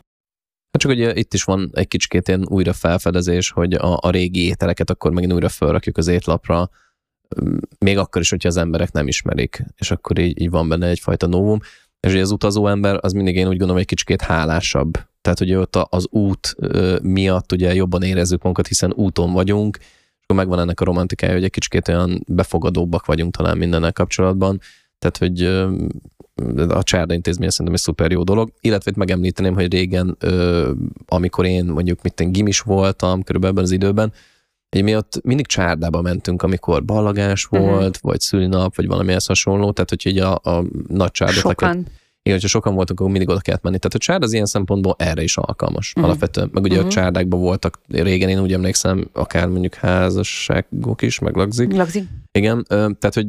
[0.71, 4.45] Hát csak ugye itt is van egy kicsikét ilyen újra felfedezés, hogy a, a régi
[4.45, 6.69] ételeket akkor megint újra felrakjuk az étlapra,
[7.79, 11.27] még akkor is, hogyha az emberek nem ismerik, és akkor így, így van benne egyfajta
[11.27, 11.59] novum.
[11.99, 14.93] És ugye az utazó ember, az mindig én úgy gondolom, egy kicsikét hálásabb.
[15.21, 16.55] Tehát, hogy ott az út
[17.01, 21.43] miatt ugye jobban érezzük magunkat, hiszen úton vagyunk, és akkor megvan ennek a romantikája, hogy
[21.43, 24.59] egy kicsikét olyan befogadóbbak vagyunk talán mindennel kapcsolatban.
[24.99, 25.43] Tehát, hogy
[26.69, 30.17] a Csárda intézmény szerintem egy szuper jó dolog, illetve itt megemlíteném, hogy régen,
[31.05, 34.13] amikor én mondjuk mit én gimis voltam, körülbelül ebben az időben,
[34.69, 37.61] hogy mi ott mindig csárdába mentünk, amikor ballagás mhm.
[37.61, 37.93] volt, uh-huh.
[38.01, 41.35] vagy szülinap, vagy valami ezt hasonló, tehát hogy így a, a nagy csárdát...
[41.35, 41.75] Sokan.
[42.21, 43.77] igen, hogyha sokan voltunk, akkor mindig oda kellett menni.
[43.77, 46.05] Tehát a csárd az ilyen szempontból erre is alkalmas uh-huh.
[46.05, 46.49] alapvetően.
[46.53, 46.89] Meg ugye uh-huh.
[46.89, 51.73] a csárdákban voltak, régen én úgy emlékszem, akár mondjuk házasságok is, meg lagzik.
[51.73, 52.03] Lagzik.
[52.31, 53.27] Igen, tehát hogy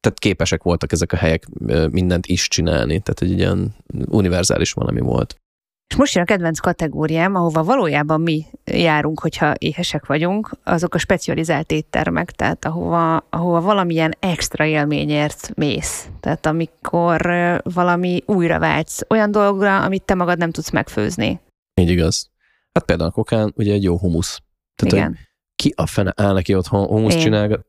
[0.00, 1.46] tehát képesek voltak ezek a helyek
[1.90, 3.74] mindent is csinálni, tehát egy ilyen
[4.06, 5.40] univerzális valami volt.
[5.88, 10.98] És most jön a kedvenc kategóriám, ahova valójában mi járunk, hogyha éhesek vagyunk, azok a
[10.98, 16.08] specializált éttermek, tehát ahova, ahova valamilyen extra élményért mész.
[16.20, 17.20] Tehát amikor
[17.62, 21.40] valami újra vágysz olyan dolgra, amit te magad nem tudsz megfőzni.
[21.80, 22.30] Így igaz.
[22.72, 24.40] Hát például a kokán ugye egy jó humusz.
[24.74, 25.18] Tehát, Igen.
[25.54, 27.64] ki a fene áll neki otthon humusz csinál,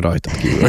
[0.00, 0.68] rajta kívül.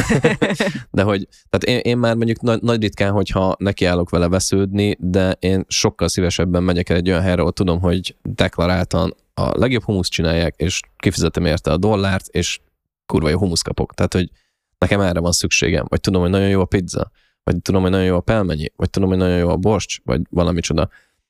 [0.90, 5.36] de hogy, tehát én, én már mondjuk nagy, nagy ritkán, hogyha nekiállok vele vesződni, de
[5.38, 10.08] én sokkal szívesebben megyek el egy olyan helyre, ahol tudom, hogy deklaráltan a legjobb humusz
[10.08, 12.60] csinálják, és kifizetem érte a dollárt, és
[13.06, 13.94] kurva jó humusz kapok.
[13.94, 14.30] Tehát, hogy
[14.78, 17.10] nekem erre van szükségem, vagy tudom, hogy nagyon jó a pizza,
[17.44, 20.20] vagy tudom, hogy nagyon jó a pelmenyi, vagy tudom, hogy nagyon jó a borst, vagy
[20.30, 20.88] valami csoda.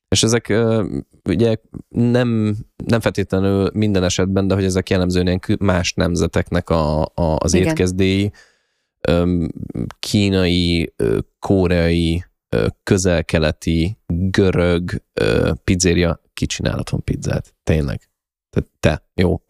[0.08, 0.54] És ezek
[1.28, 1.56] ugye
[1.88, 7.68] nem, nem feltétlenül minden esetben, de hogy ezek jellemzően más nemzeteknek a, a, az Igen.
[7.68, 8.32] étkezdéi,
[9.98, 10.94] kínai,
[11.38, 12.24] koreai,
[12.82, 15.02] közel-keleti, görög
[15.64, 17.54] pizzeria kicsinálaton pizzát.
[17.62, 18.00] Tényleg.
[18.80, 19.40] Te, jó.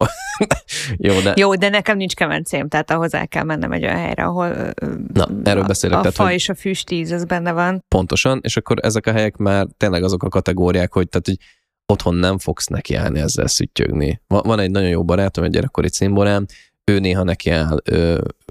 [1.07, 1.33] jó, de...
[1.35, 4.73] Jó, de nekem nincs kemencém, tehát ahhoz el kell mennem egy olyan helyre, ahol
[5.13, 5.95] Na, erről beszélek.
[5.95, 7.83] A, a tehát, fa és a füstíz, ez benne van.
[7.87, 11.37] Pontosan, és akkor ezek a helyek már tényleg azok a kategóriák, hogy, tehát, hogy
[11.85, 14.21] otthon nem fogsz nekiállni ezzel szüttyögni.
[14.27, 16.45] Van egy nagyon jó barátom, egy gyerekkori cimborám,
[16.91, 17.77] ő néha nekiáll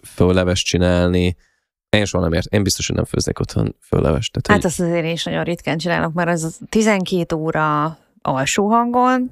[0.06, 1.36] föllevest csinálni,
[1.96, 2.54] én soha nem ért.
[2.54, 4.32] Én biztos, hogy nem főznék otthon föllevest.
[4.32, 4.66] Tehát, hát hogy...
[4.66, 9.30] azt azért én is nagyon ritkán csinálok, mert az 12 óra alsó hangon,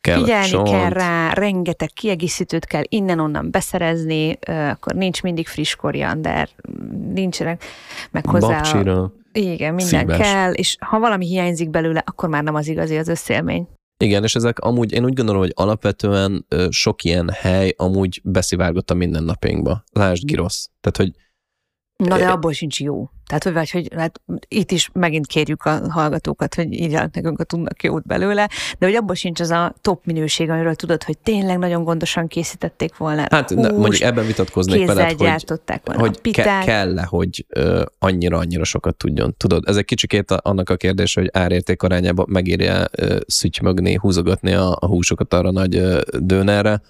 [0.00, 0.68] kell Figyelni csont.
[0.68, 6.48] kell rá, rengeteg kiegészítőt kell innen-onnan beszerezni, akkor nincs mindig friss koriander,
[7.12, 7.64] nincsenek
[8.10, 8.46] meg hozzá.
[8.46, 10.18] Bakcsira, igen, minden szíves.
[10.18, 13.68] kell, és ha valami hiányzik belőle, akkor már nem az igazi az összélmény.
[14.04, 18.94] Igen, és ezek amúgy, én úgy gondolom, hogy alapvetően sok ilyen hely amúgy beszivárgott a
[18.94, 19.84] mindennapjainkba.
[19.92, 20.70] Lásd Girosz.
[20.80, 21.22] Tehát, hogy
[22.04, 23.10] Na de abból sincs jó.
[23.26, 27.44] Tehát, hogy, vagy, hogy hát itt is megint kérjük a hallgatókat, hogy írjanak nekünk, ha
[27.44, 31.58] tudnak jót belőle, de hogy abból sincs az a top minőség, amiről tudod, hogy tényleg
[31.58, 33.26] nagyon gondosan készítették volna.
[33.30, 35.42] Hát Hús, mondjuk ebben vitatkoznék veled, hogy,
[35.84, 37.46] volna hogy ke- kell-e, hogy
[37.98, 39.34] annyira-annyira sokat tudjon.
[39.36, 42.84] Tudod, ez egy kicsikét annak a kérdés, hogy árérték arányában megírja
[43.26, 45.82] szütymögni, húzogatni a, a húsokat arra nagy
[46.18, 46.80] dönerre,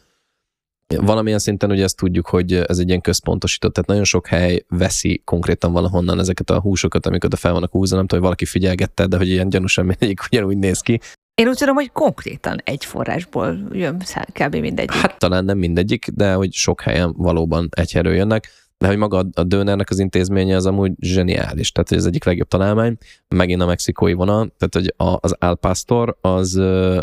[0.97, 5.23] valamilyen szinten ugye ezt tudjuk, hogy ez egy ilyen központosított, tehát nagyon sok hely veszi
[5.25, 9.07] konkrétan valahonnan ezeket a húsokat, amiket a fel vannak húzva, nem tudom, hogy valaki figyelgette,
[9.07, 11.01] de hogy ilyen gyanúsan mindegyik ugyanúgy néz ki.
[11.35, 14.57] Én úgy tudom, hogy konkrétan egy forrásból jön kb.
[14.57, 14.93] mindegyik.
[14.93, 18.49] Hát talán nem mindegyik, de hogy sok helyen valóban egy helyről jönnek
[18.79, 22.97] de hogy maga a dönernek az intézménye az amúgy zseniális, tehát ez egyik legjobb találmány,
[23.29, 26.61] megint a mexikói vonal, tehát hogy az Al Pastor az,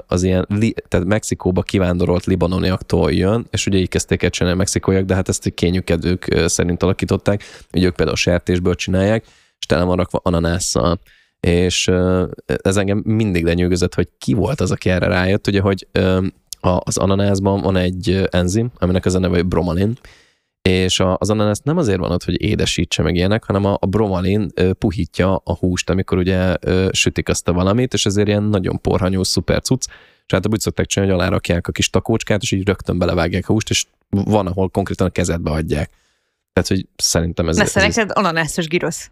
[0.07, 0.47] az ilyen,
[0.87, 5.29] tehát Mexikóba kivándorolt libanoniaktól jön, és ugye így kezdték el csinálni a mexikóiak, de hát
[5.29, 9.25] ezt kényükedők szerint alakították, ugye ők például sertésből csinálják,
[9.59, 10.99] és tele van rakva ananásszal,
[11.39, 11.91] és
[12.45, 15.87] ez engem mindig lenyűgözött, hogy ki volt az, aki erre rájött, ugye, hogy
[16.59, 19.97] az ananászban van egy enzim, aminek az a neve, hogy bromalin,
[20.69, 24.49] és az ananász nem azért van ott, hogy édesítse meg ilyenek, hanem a, a bromalin
[24.79, 26.55] puhítja a húst, amikor ugye
[26.91, 29.87] sütik azt a valamit, és ezért ilyen nagyon porhanyó, szuper cucc,
[30.25, 33.51] és hát úgy szokták csinálni, hogy alárakják a kis takócskát, és így rögtön belevágják a
[33.51, 35.89] húst, és van, ahol konkrétan a kezedbe adják.
[36.53, 37.57] Tehát, hogy szerintem ez...
[37.57, 39.11] Messze neked ananászos girosz.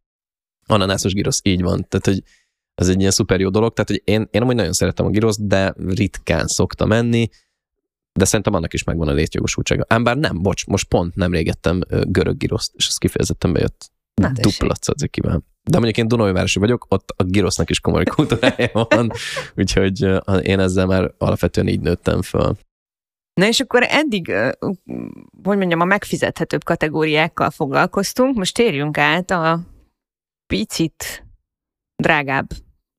[0.66, 1.86] Ananászos girosz, így van.
[1.89, 2.24] Tehát, hogy
[2.76, 3.74] ez egy ilyen szuper jó dolog.
[3.74, 7.30] Tehát, hogy én, én amúgy nagyon szeretem a giroszt, de ritkán szoktam menni,
[8.14, 9.86] de szerintem annak is megvan a létjogosultsága.
[9.88, 13.91] Ám bár nem, bocs, most pont nem régettem görög giroszt, és ez kifejezetten bejött
[14.22, 15.41] Na, dupla cacikivel.
[15.64, 19.11] De mondjuk én Dunajvárosi vagyok, ott a girosznak is komoly kultúrája van,
[19.55, 20.01] úgyhogy
[20.41, 22.57] én ezzel már alapvetően így nőttem föl.
[23.34, 24.32] Na és akkor eddig,
[25.43, 29.59] hogy mondjam, a megfizethetőbb kategóriákkal foglalkoztunk, most térjünk át a
[30.47, 31.26] picit
[31.95, 32.49] drágább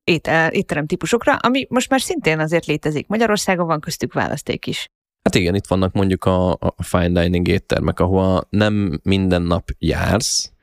[0.05, 3.07] étel, étterem típusokra, ami most már szintén azért létezik.
[3.07, 4.89] Magyarországon van köztük választék is.
[5.25, 10.55] Hát igen, itt vannak mondjuk a, a fine dining éttermek, ahol nem minden nap jársz,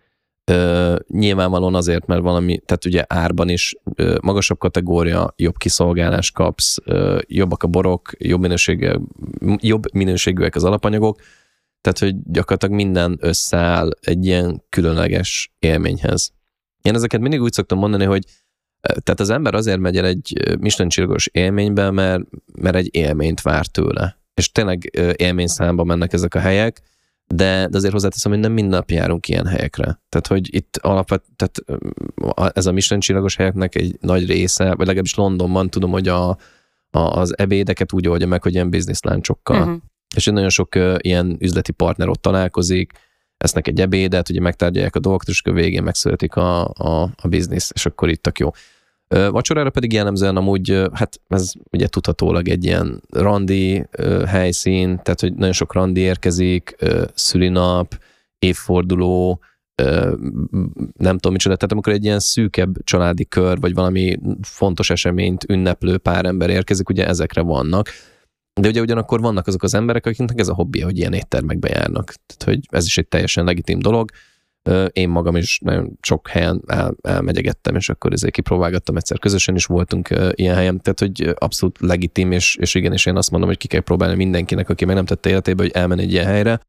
[0.52, 6.78] Ö, nyilvánvalóan azért, mert valami, tehát ugye árban is ö, magasabb kategória, jobb kiszolgálás kapsz,
[6.84, 8.90] ö, jobbak a borok, jobb, minőségű,
[9.58, 11.22] jobb minőségűek az alapanyagok,
[11.82, 16.32] tehát hogy gyakorlatilag minden összeáll egy ilyen különleges élményhez.
[16.82, 18.24] Én ezeket mindig úgy szoktam mondani, hogy
[18.80, 23.66] tehát az ember azért megy el egy Michelin csillagos élménybe, mert, mert egy élményt vár
[23.66, 24.21] tőle.
[24.34, 26.82] És tényleg élményszámba mennek ezek a helyek,
[27.28, 30.02] de, de azért hozzáteszem, hogy nem minden nap járunk ilyen helyekre.
[30.10, 31.82] Tehát, hogy itt alapvet, tehát
[32.56, 36.30] ez a Michelin csillagos helyeknek egy nagy része, vagy legalábbis Londonban tudom, hogy a,
[36.90, 39.62] a, az ebédeket úgy oldja meg, hogy ilyen bizniszláncsokkal.
[39.62, 39.78] Uh-huh.
[40.16, 42.92] És nagyon sok uh, ilyen üzleti partner ott találkozik,
[43.38, 47.72] esznek egy ebédet, ugye megtárgyalják a dolgokat, és akkor végén megszületik a, a, a biznisz,
[47.74, 48.50] és akkor itt tök jó.
[49.12, 53.86] Vacsorára pedig jellemzően amúgy, hát ez ugye tudhatólag egy ilyen randi
[54.28, 56.76] helyszín, tehát hogy nagyon sok randi érkezik,
[57.14, 58.00] szülinap,
[58.40, 59.42] évforduló,
[60.98, 65.98] nem tudom micsoda, tehát amikor egy ilyen szűkebb családi kör, vagy valami fontos eseményt ünneplő
[65.98, 67.90] pár ember érkezik, ugye ezekre vannak.
[68.62, 72.14] De ugye ugyanakkor vannak azok az emberek, akiknek ez a hobbija, hogy ilyen éttermekbe járnak.
[72.26, 74.10] Tehát, hogy ez is egy teljesen legitim dolog
[74.92, 79.20] én magam is nagyon sok helyen el, elmegyegettem, és akkor ezért kipróbálgattam egyszer.
[79.20, 83.32] Közösen is voltunk ilyen helyen, tehát hogy abszolút legitim, és, és igen, és én azt
[83.32, 86.26] mondom, hogy ki kell próbálni mindenkinek, aki meg nem tette életébe, hogy elmenni egy ilyen
[86.26, 86.60] helyre.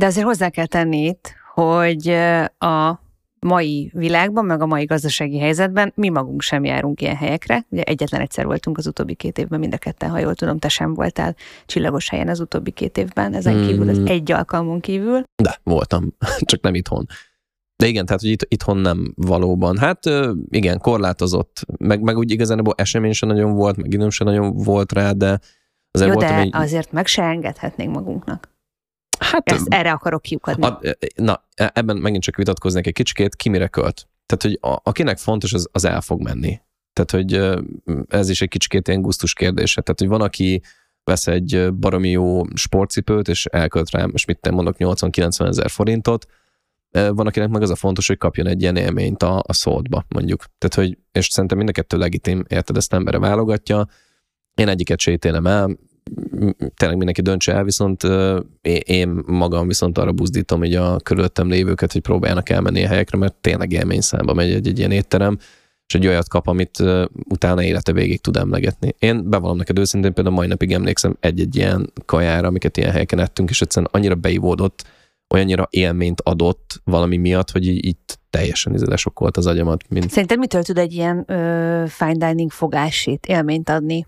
[0.00, 2.08] De azért hozzá kell tenni itt, hogy
[2.58, 3.00] a
[3.40, 7.66] mai világban, meg a mai gazdasági helyzetben mi magunk sem járunk ilyen helyekre.
[7.68, 10.68] Ugye egyetlen egyszer voltunk az utóbbi két évben, mind a ketten, ha jól tudom, te
[10.68, 14.06] sem voltál csillagos helyen az utóbbi két évben, ezen kívül, az hmm.
[14.06, 15.22] egy alkalmon kívül.
[15.42, 16.14] De, voltam,
[16.50, 17.06] csak nem itthon.
[17.76, 19.76] De igen, tehát, hogy itt, itthon nem valóban.
[19.76, 20.00] Hát
[20.48, 24.92] igen, korlátozott, meg, meg úgy igazán esemény sem nagyon volt, meg időm sem nagyon volt
[24.92, 25.38] rá, de
[25.90, 26.50] azért Jó, de egy...
[26.52, 28.55] azért meg se engedhetnénk magunknak.
[29.18, 30.66] Hát, Ezt, erre akarok kiukadni.
[30.66, 30.80] A,
[31.14, 34.08] na, e, ebben megint csak vitatkoznék egy kicsikét, ki mire költ.
[34.26, 36.60] Tehát, hogy a, akinek fontos, az, az el fog menni.
[36.92, 37.60] Tehát, hogy
[38.08, 39.80] ez is egy kicsikét ilyen gusztus kérdése.
[39.80, 40.62] Tehát, hogy van, aki
[41.04, 46.26] vesz egy baromi jó sportcipőt, és elkölt rá, most mit mondok, 80-90 ezer forintot,
[46.90, 50.44] van, akinek meg az a fontos, hogy kapjon egy ilyen élményt a, a szótba, mondjuk.
[50.58, 53.86] Tehát, hogy, és szerintem mind a kettő legitim, érted, ezt embere válogatja.
[54.54, 55.76] Én egyiket sétélem el,
[56.76, 58.02] tényleg mindenki döntse el, viszont
[58.84, 63.34] én magam viszont arra buzdítom hogy a körülöttem lévőket, hogy próbáljanak elmenni a helyekre, mert
[63.34, 65.38] tényleg élményszámba megy egy, egy ilyen étterem,
[65.86, 66.82] és egy olyat kap, amit
[67.28, 68.94] utána élete végig tud emlegetni.
[68.98, 73.50] Én bevallom neked őszintén, például mai napig emlékszem egy-egy ilyen kajára, amiket ilyen helyeken ettünk,
[73.50, 74.84] és egyszerűen annyira beivódott,
[75.34, 77.96] olyannyira élményt adott valami miatt, hogy így, így
[78.30, 78.76] teljesen
[79.14, 79.84] volt az agyamat.
[79.88, 80.10] Mint...
[80.10, 84.06] Szerinted mitől tud egy ilyen ö, fine dining fogásét élményt adni?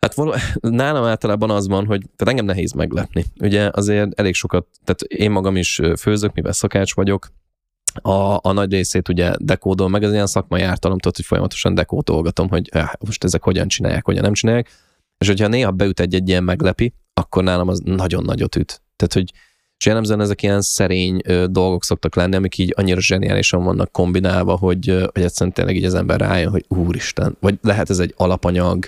[0.00, 3.24] Hát való, nálam általában az van, hogy tehát engem nehéz meglepni.
[3.40, 7.28] Ugye azért elég sokat, tehát én magam is főzök, mivel szakács vagyok,
[8.02, 12.48] a, a nagy részét ugye dekódol, meg ez ilyen szakmai ártalom, tudod, hogy folyamatosan dekódolgatom,
[12.48, 14.70] hogy eh, most ezek hogyan csinálják, hogyan nem csinálják,
[15.18, 18.82] és hogyha néha beüt egy-egy ilyen meglepi, akkor nálam az nagyon nagyot üt.
[18.96, 19.32] Tehát, hogy
[19.78, 24.56] és jellemzően ezek ilyen szerény ö, dolgok szoktak lenni, amik így annyira zseniálisan vannak kombinálva,
[24.56, 28.14] hogy, ö, hogy egyszerűen tényleg így az ember rájön, hogy úristen, vagy lehet ez egy
[28.16, 28.86] alapanyag,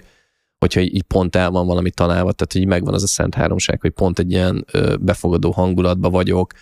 [0.60, 3.90] hogyha így pont el van valami találva, tehát hogy megvan az a szent háromság, hogy
[3.90, 6.52] pont egy ilyen ö, befogadó hangulatba vagyok,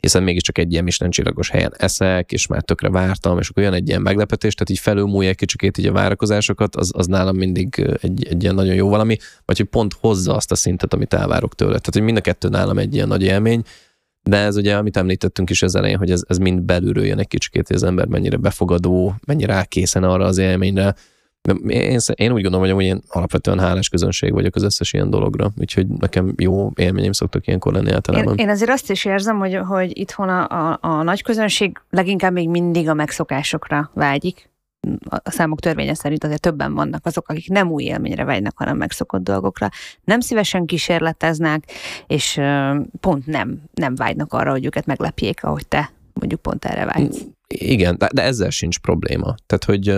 [0.00, 3.72] hiszen mégiscsak egy ilyen Michelin csillagos helyen eszek, és már tökre vártam, és akkor jön
[3.72, 8.26] egy ilyen meglepetés, tehát így felülmúlja kicsikét így a várakozásokat, az, az nálam mindig egy,
[8.26, 11.70] egy ilyen nagyon jó valami, vagy hogy pont hozza azt a szintet, amit elvárok tőle.
[11.78, 13.62] Tehát, hogy mind a kettő nálam egy ilyen nagy élmény,
[14.22, 17.28] de ez ugye, amit említettünk is az elején, hogy ez, ez mind belülről jön egy
[17.28, 20.94] kicsikét, hogy az ember mennyire befogadó, mennyire rákészen arra az élményre,
[21.68, 25.86] én, én úgy gondolom, hogy én alapvetően hálás közönség vagyok az összes ilyen dologra, úgyhogy
[25.86, 28.38] nekem jó élményem szoktak ilyenkor lenni általában.
[28.38, 32.32] Én, én azért azt is érzem, hogy, hogy itthon a, a, a nagy közönség leginkább
[32.32, 34.48] még mindig a megszokásokra vágyik.
[35.08, 39.22] A számok törvénye szerint azért többen vannak azok, akik nem új élményre vágynak, hanem megszokott
[39.22, 39.68] dolgokra.
[40.04, 41.64] Nem szívesen kísérleteznek,
[42.06, 42.40] és
[43.00, 47.24] pont nem, nem vágynak arra, hogy őket meglepjék, ahogy te mondjuk pont erre vágysz.
[47.46, 49.34] Igen, de, de ezzel sincs probléma.
[49.46, 49.96] Tehát, hogy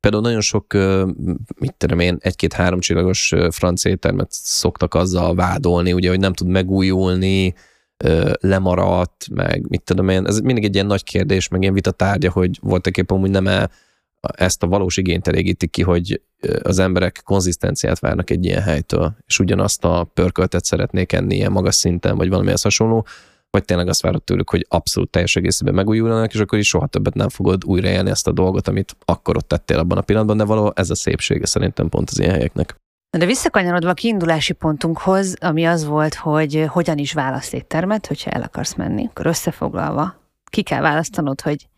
[0.00, 0.72] Például nagyon sok,
[1.56, 7.54] mit tudom én, egy-két-három csillagos francia éttermet szoktak azzal vádolni, ugye, hogy nem tud megújulni,
[8.40, 12.30] lemaradt, meg mit tudom én, ez mindig egy ilyen nagy kérdés, meg ilyen vita tárgya,
[12.30, 13.70] hogy voltak éppen úgy nem -e
[14.20, 16.22] ezt a valós igényt elégítik ki, hogy
[16.62, 21.74] az emberek konzisztenciát várnak egy ilyen helytől, és ugyanazt a pörköltet szeretnék enni ilyen magas
[21.74, 23.06] szinten, vagy valamihez hasonló,
[23.50, 27.14] vagy tényleg azt várod tőlük, hogy abszolút teljes egészében megújulnak, és akkor is soha többet
[27.14, 30.72] nem fogod újraélni ezt a dolgot, amit akkor ott tettél abban a pillanatban, de való
[30.74, 32.76] ez a szépsége szerintem pont az ilyen helyeknek.
[33.18, 38.42] De visszakanyarodva a kiindulási pontunkhoz, ami az volt, hogy hogyan is választ éttermet, hogyha el
[38.42, 41.68] akarsz menni, akkor összefoglalva ki kell választanod, hogy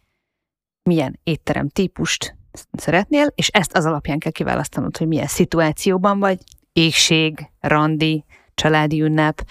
[0.83, 2.37] milyen étterem típust
[2.73, 6.39] szeretnél, és ezt az alapján kell kiválasztanod, hogy milyen szituációban vagy,
[6.73, 9.47] égség, randi, családi ünnep,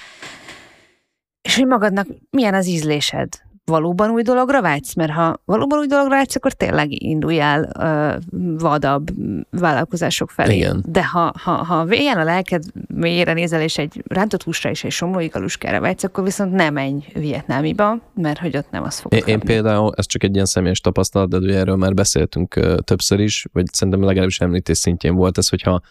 [1.50, 3.28] és hogy magadnak milyen az ízlésed.
[3.66, 4.94] Valóban új dologra vágysz?
[4.94, 9.10] Mert ha valóban új dologra vágysz, akkor tényleg indulj el uh, vadabb
[9.50, 10.56] vállalkozások felé.
[10.56, 10.84] Igen.
[10.88, 14.92] De ha, ha, ha ilyen a lelked mélyére nézel, és egy rántott húsra és egy
[14.92, 19.24] somlói galuskára vágysz, akkor viszont nem menj Vietnámiba, mert hogy ott nem az fog Én,
[19.26, 23.20] én például, ez csak egy ilyen személyes tapasztalat, de ugye erről már beszéltünk uh, többször
[23.20, 25.82] is, vagy szerintem legalábbis említés szintjén volt ez, hogyha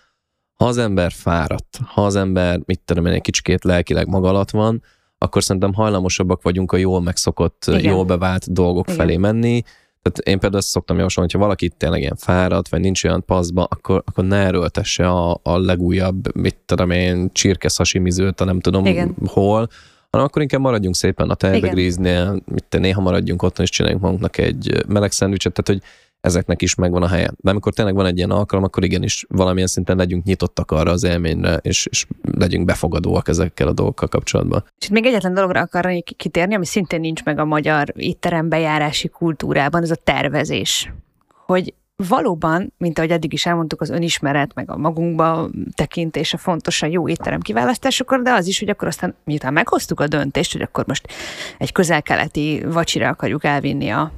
[0.54, 4.50] ha az ember fáradt, ha az ember, mit tudom én, egy kicsikét lelkileg maga alatt
[4.50, 4.82] van,
[5.18, 7.92] akkor szerintem hajlamosabbak vagyunk a jól megszokott, Igen.
[7.92, 8.98] jól bevált dolgok Igen.
[8.98, 9.62] felé menni.
[10.02, 13.64] Tehát én például azt szoktam javasolni, hogyha valaki tényleg ilyen fáradt, vagy nincs olyan paszba,
[13.64, 18.86] akkor, akkor ne erőltesse a, a legújabb, mit tudom én, csirke sashimizőt, a nem tudom
[18.86, 19.14] Igen.
[19.26, 19.68] hol,
[20.10, 24.38] hanem akkor inkább maradjunk szépen a tejbegríznél, mit te néha maradjunk otthon, és csináljunk magunknak
[24.38, 25.90] egy meleg szendvicset, tehát hogy
[26.20, 27.30] ezeknek is megvan a helye.
[27.36, 31.04] De amikor tényleg van egy ilyen alkalom, akkor igenis valamilyen szinten legyünk nyitottak arra az
[31.04, 34.64] élményre, és, és legyünk befogadóak ezekkel a dolgokkal kapcsolatban.
[34.78, 39.08] És itt még egyetlen dologra akarnék kitérni, ami szintén nincs meg a magyar étterem bejárási
[39.08, 40.92] kultúrában, ez a tervezés.
[41.46, 41.74] Hogy
[42.08, 47.08] valóban, mint ahogy eddig is elmondtuk, az önismeret, meg a magunkba tekintése fontos a jó
[47.08, 51.08] étterem kiválasztásokor, de az is, hogy akkor aztán miután meghoztuk a döntést, hogy akkor most
[51.58, 54.12] egy közel-keleti vacsira akarjuk elvinni a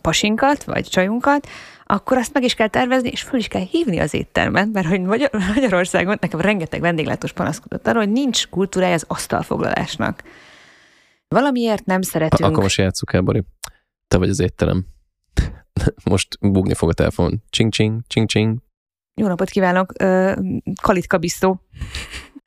[0.00, 1.48] pasinkat, vagy csajunkat,
[1.84, 5.00] akkor azt meg is kell tervezni, és föl is kell hívni az éttermet, mert hogy
[5.00, 10.22] Magyar- Magyarországon nekem rengeteg vendéglátós panaszkodott arról, hogy nincs kultúrája az asztalfoglalásnak.
[11.28, 12.50] Valamiért nem szeretünk...
[12.50, 13.44] Akkor most játsszuk el, Bori.
[14.08, 14.86] Te vagy az étterem.
[16.10, 17.42] Most bugni fog a telefon.
[17.50, 18.58] Csing-csing, csing-csing.
[19.14, 19.92] Jó napot kívánok,
[20.82, 21.60] Kalitka Biztó.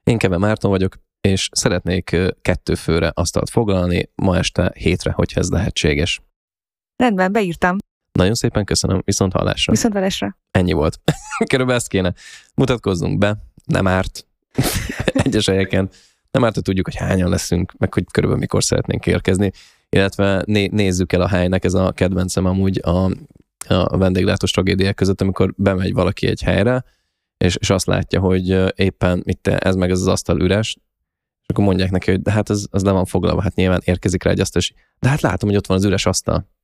[0.04, 5.50] Én Keve Márton vagyok, és szeretnék kettő főre asztalt foglalni ma este hétre, hogyha ez
[5.50, 6.22] lehetséges.
[7.02, 7.78] Rendben, beírtam.
[8.12, 9.74] Nagyon szépen köszönöm, viszont hallásra.
[9.74, 10.38] Viszont hallásra.
[10.52, 11.00] Ennyi volt.
[11.50, 12.14] Körülbelül ezt kéne.
[12.56, 14.28] Mutatkozzunk be, nem árt.
[15.26, 15.90] Egyes helyeken.
[16.32, 19.52] Nem árt, hogy tudjuk, hogy hányan leszünk, meg hogy körülbelül mikor szeretnénk érkezni.
[19.90, 23.12] Illetve né- nézzük el a helynek, ez a kedvencem amúgy a,
[23.68, 26.84] a vendéglátós tragédiák között, amikor bemegy valaki egy helyre,
[27.38, 30.76] és, és azt látja, hogy éppen itt ez meg ez az asztal üres,
[31.42, 34.24] és akkor mondják neki, hogy de hát az, az le van foglalva, hát nyilván érkezik
[34.24, 36.61] rá egy asztal, és de hát látom, hogy ott van az üres asztal ez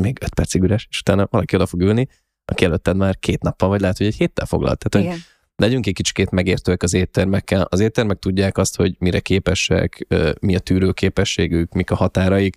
[0.00, 2.08] még öt percig üres, és utána valaki oda fog ülni,
[2.44, 4.78] aki előtted már két nappal, vagy lehet, hogy egy héttel foglalt.
[4.88, 5.18] Tehát, Igen.
[5.18, 5.26] hogy
[5.56, 7.66] legyünk egy kicsikét megértőek az éttermekkel.
[7.70, 10.06] Az éttermek tudják azt, hogy mire képesek,
[10.40, 12.54] mi a tűrő képességük, mik a határaik.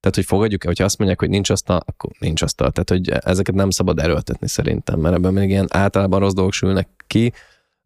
[0.00, 2.70] Tehát, hogy fogadjuk-e, hogyha azt mondják, hogy nincs asztal, akkor nincs asztal.
[2.70, 6.88] Tehát, hogy ezeket nem szabad erőltetni szerintem, mert ebben még ilyen általában rossz dolgok sülnek
[7.06, 7.32] ki.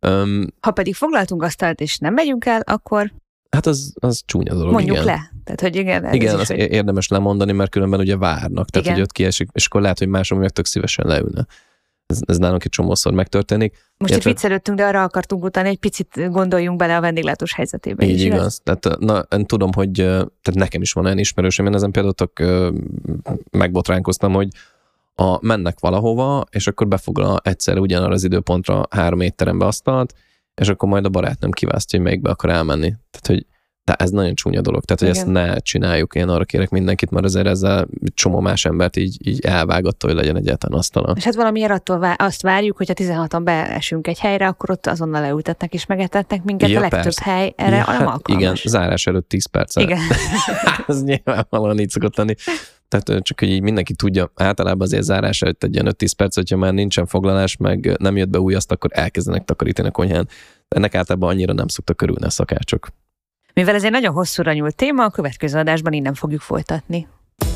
[0.06, 3.12] Um, ha pedig foglaltunk asztalt, és nem megyünk el, akkor
[3.54, 5.06] Hát az, az csúnya dolog, Mondjuk igen.
[5.06, 5.32] le.
[5.44, 6.72] Tehát, hogy igen, igen, az egy...
[6.72, 8.70] érdemes lemondani, mert különben ugye várnak.
[8.70, 8.92] Tehát, igen.
[8.92, 11.46] hogy ott kiesik, és akkor lehet, hogy másom meg tök szívesen leülne.
[12.06, 13.72] Ez, ez nálunk egy csomószor megtörténik.
[13.96, 14.30] Most Illetve...
[14.30, 18.04] itt viccelődtünk, de arra akartunk utána egy picit gondoljunk bele a vendéglátós helyzetébe.
[18.04, 18.38] Így is, igaz.
[18.38, 18.60] igaz.
[18.62, 22.42] Tehát, na, én tudom, hogy tehát nekem is van olyan ismerősöm, én ezen például tök,
[23.50, 24.48] megbotránkoztam, hogy
[25.14, 30.14] a, mennek valahova, és akkor befoglal egyszer ugyanarra az időpontra három étterembe asztalt,
[30.54, 32.88] és akkor majd a barátnőm kiválasztja, hogy melyikbe akar elmenni.
[33.10, 33.46] Tehát, hogy
[33.84, 34.84] de ez nagyon csúnya dolog.
[34.84, 35.20] Tehát, hogy Igen.
[35.20, 39.40] ezt ne csináljuk, én arra kérek mindenkit, mert azért ezzel csomó más embert így, így
[39.40, 41.14] elvágatta, hogy legyen egyáltalán asztala.
[41.16, 45.20] És hát valamiért attól vá- azt várjuk, hogyha 16-an beesünk egy helyre, akkor ott azonnal
[45.20, 46.68] leültetnek és megetetnek minket.
[46.68, 47.24] Ja, a legtöbb persze.
[47.24, 48.42] hely erre ja, nem alkalmas.
[48.42, 49.76] Igen, zárás előtt 10 perc.
[49.76, 49.98] Igen.
[50.86, 52.34] ez nyilvánvalóan így szokott lenni.
[53.00, 56.56] Tehát csak, hogy így mindenki tudja, általában azért zárás előtt egy ilyen 5-10 perc, hogyha
[56.56, 60.28] már nincsen foglalás, meg nem jött be új azt, akkor elkezdenek takarítani a konyhán.
[60.68, 62.88] Ennek általában annyira nem szoktak körülni a szakácsok.
[63.54, 67.06] Mivel ez egy nagyon hosszúra nyúlt téma, a következő adásban innen fogjuk folytatni.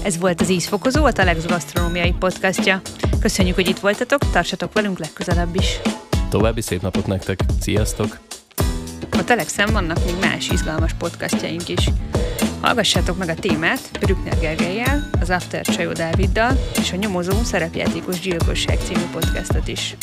[0.02, 2.80] Ez volt az Ízfokozó, a Telex gasztronómiai podcastja.
[3.20, 5.80] Köszönjük, hogy itt voltatok, tartsatok velünk legközelebb is.
[6.28, 8.18] További szép napot nektek, sziasztok!
[9.10, 11.90] A Telexen vannak még más izgalmas podcastjaink is.
[12.60, 18.78] Hallgassátok meg a témát Brückner Gergelyel, az After Csajó Dáviddal és a nyomozó szerepjátékos gyilkosság
[18.78, 19.96] című podcastot is.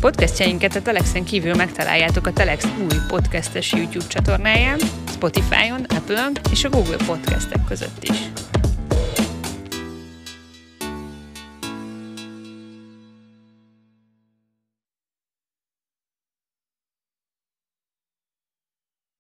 [0.00, 4.78] Podcastjainket a Telexen kívül megtaláljátok a Telex új podcastes YouTube csatornáján,
[5.08, 8.18] Spotify-on, Apple-on és a Google Podcastek között is.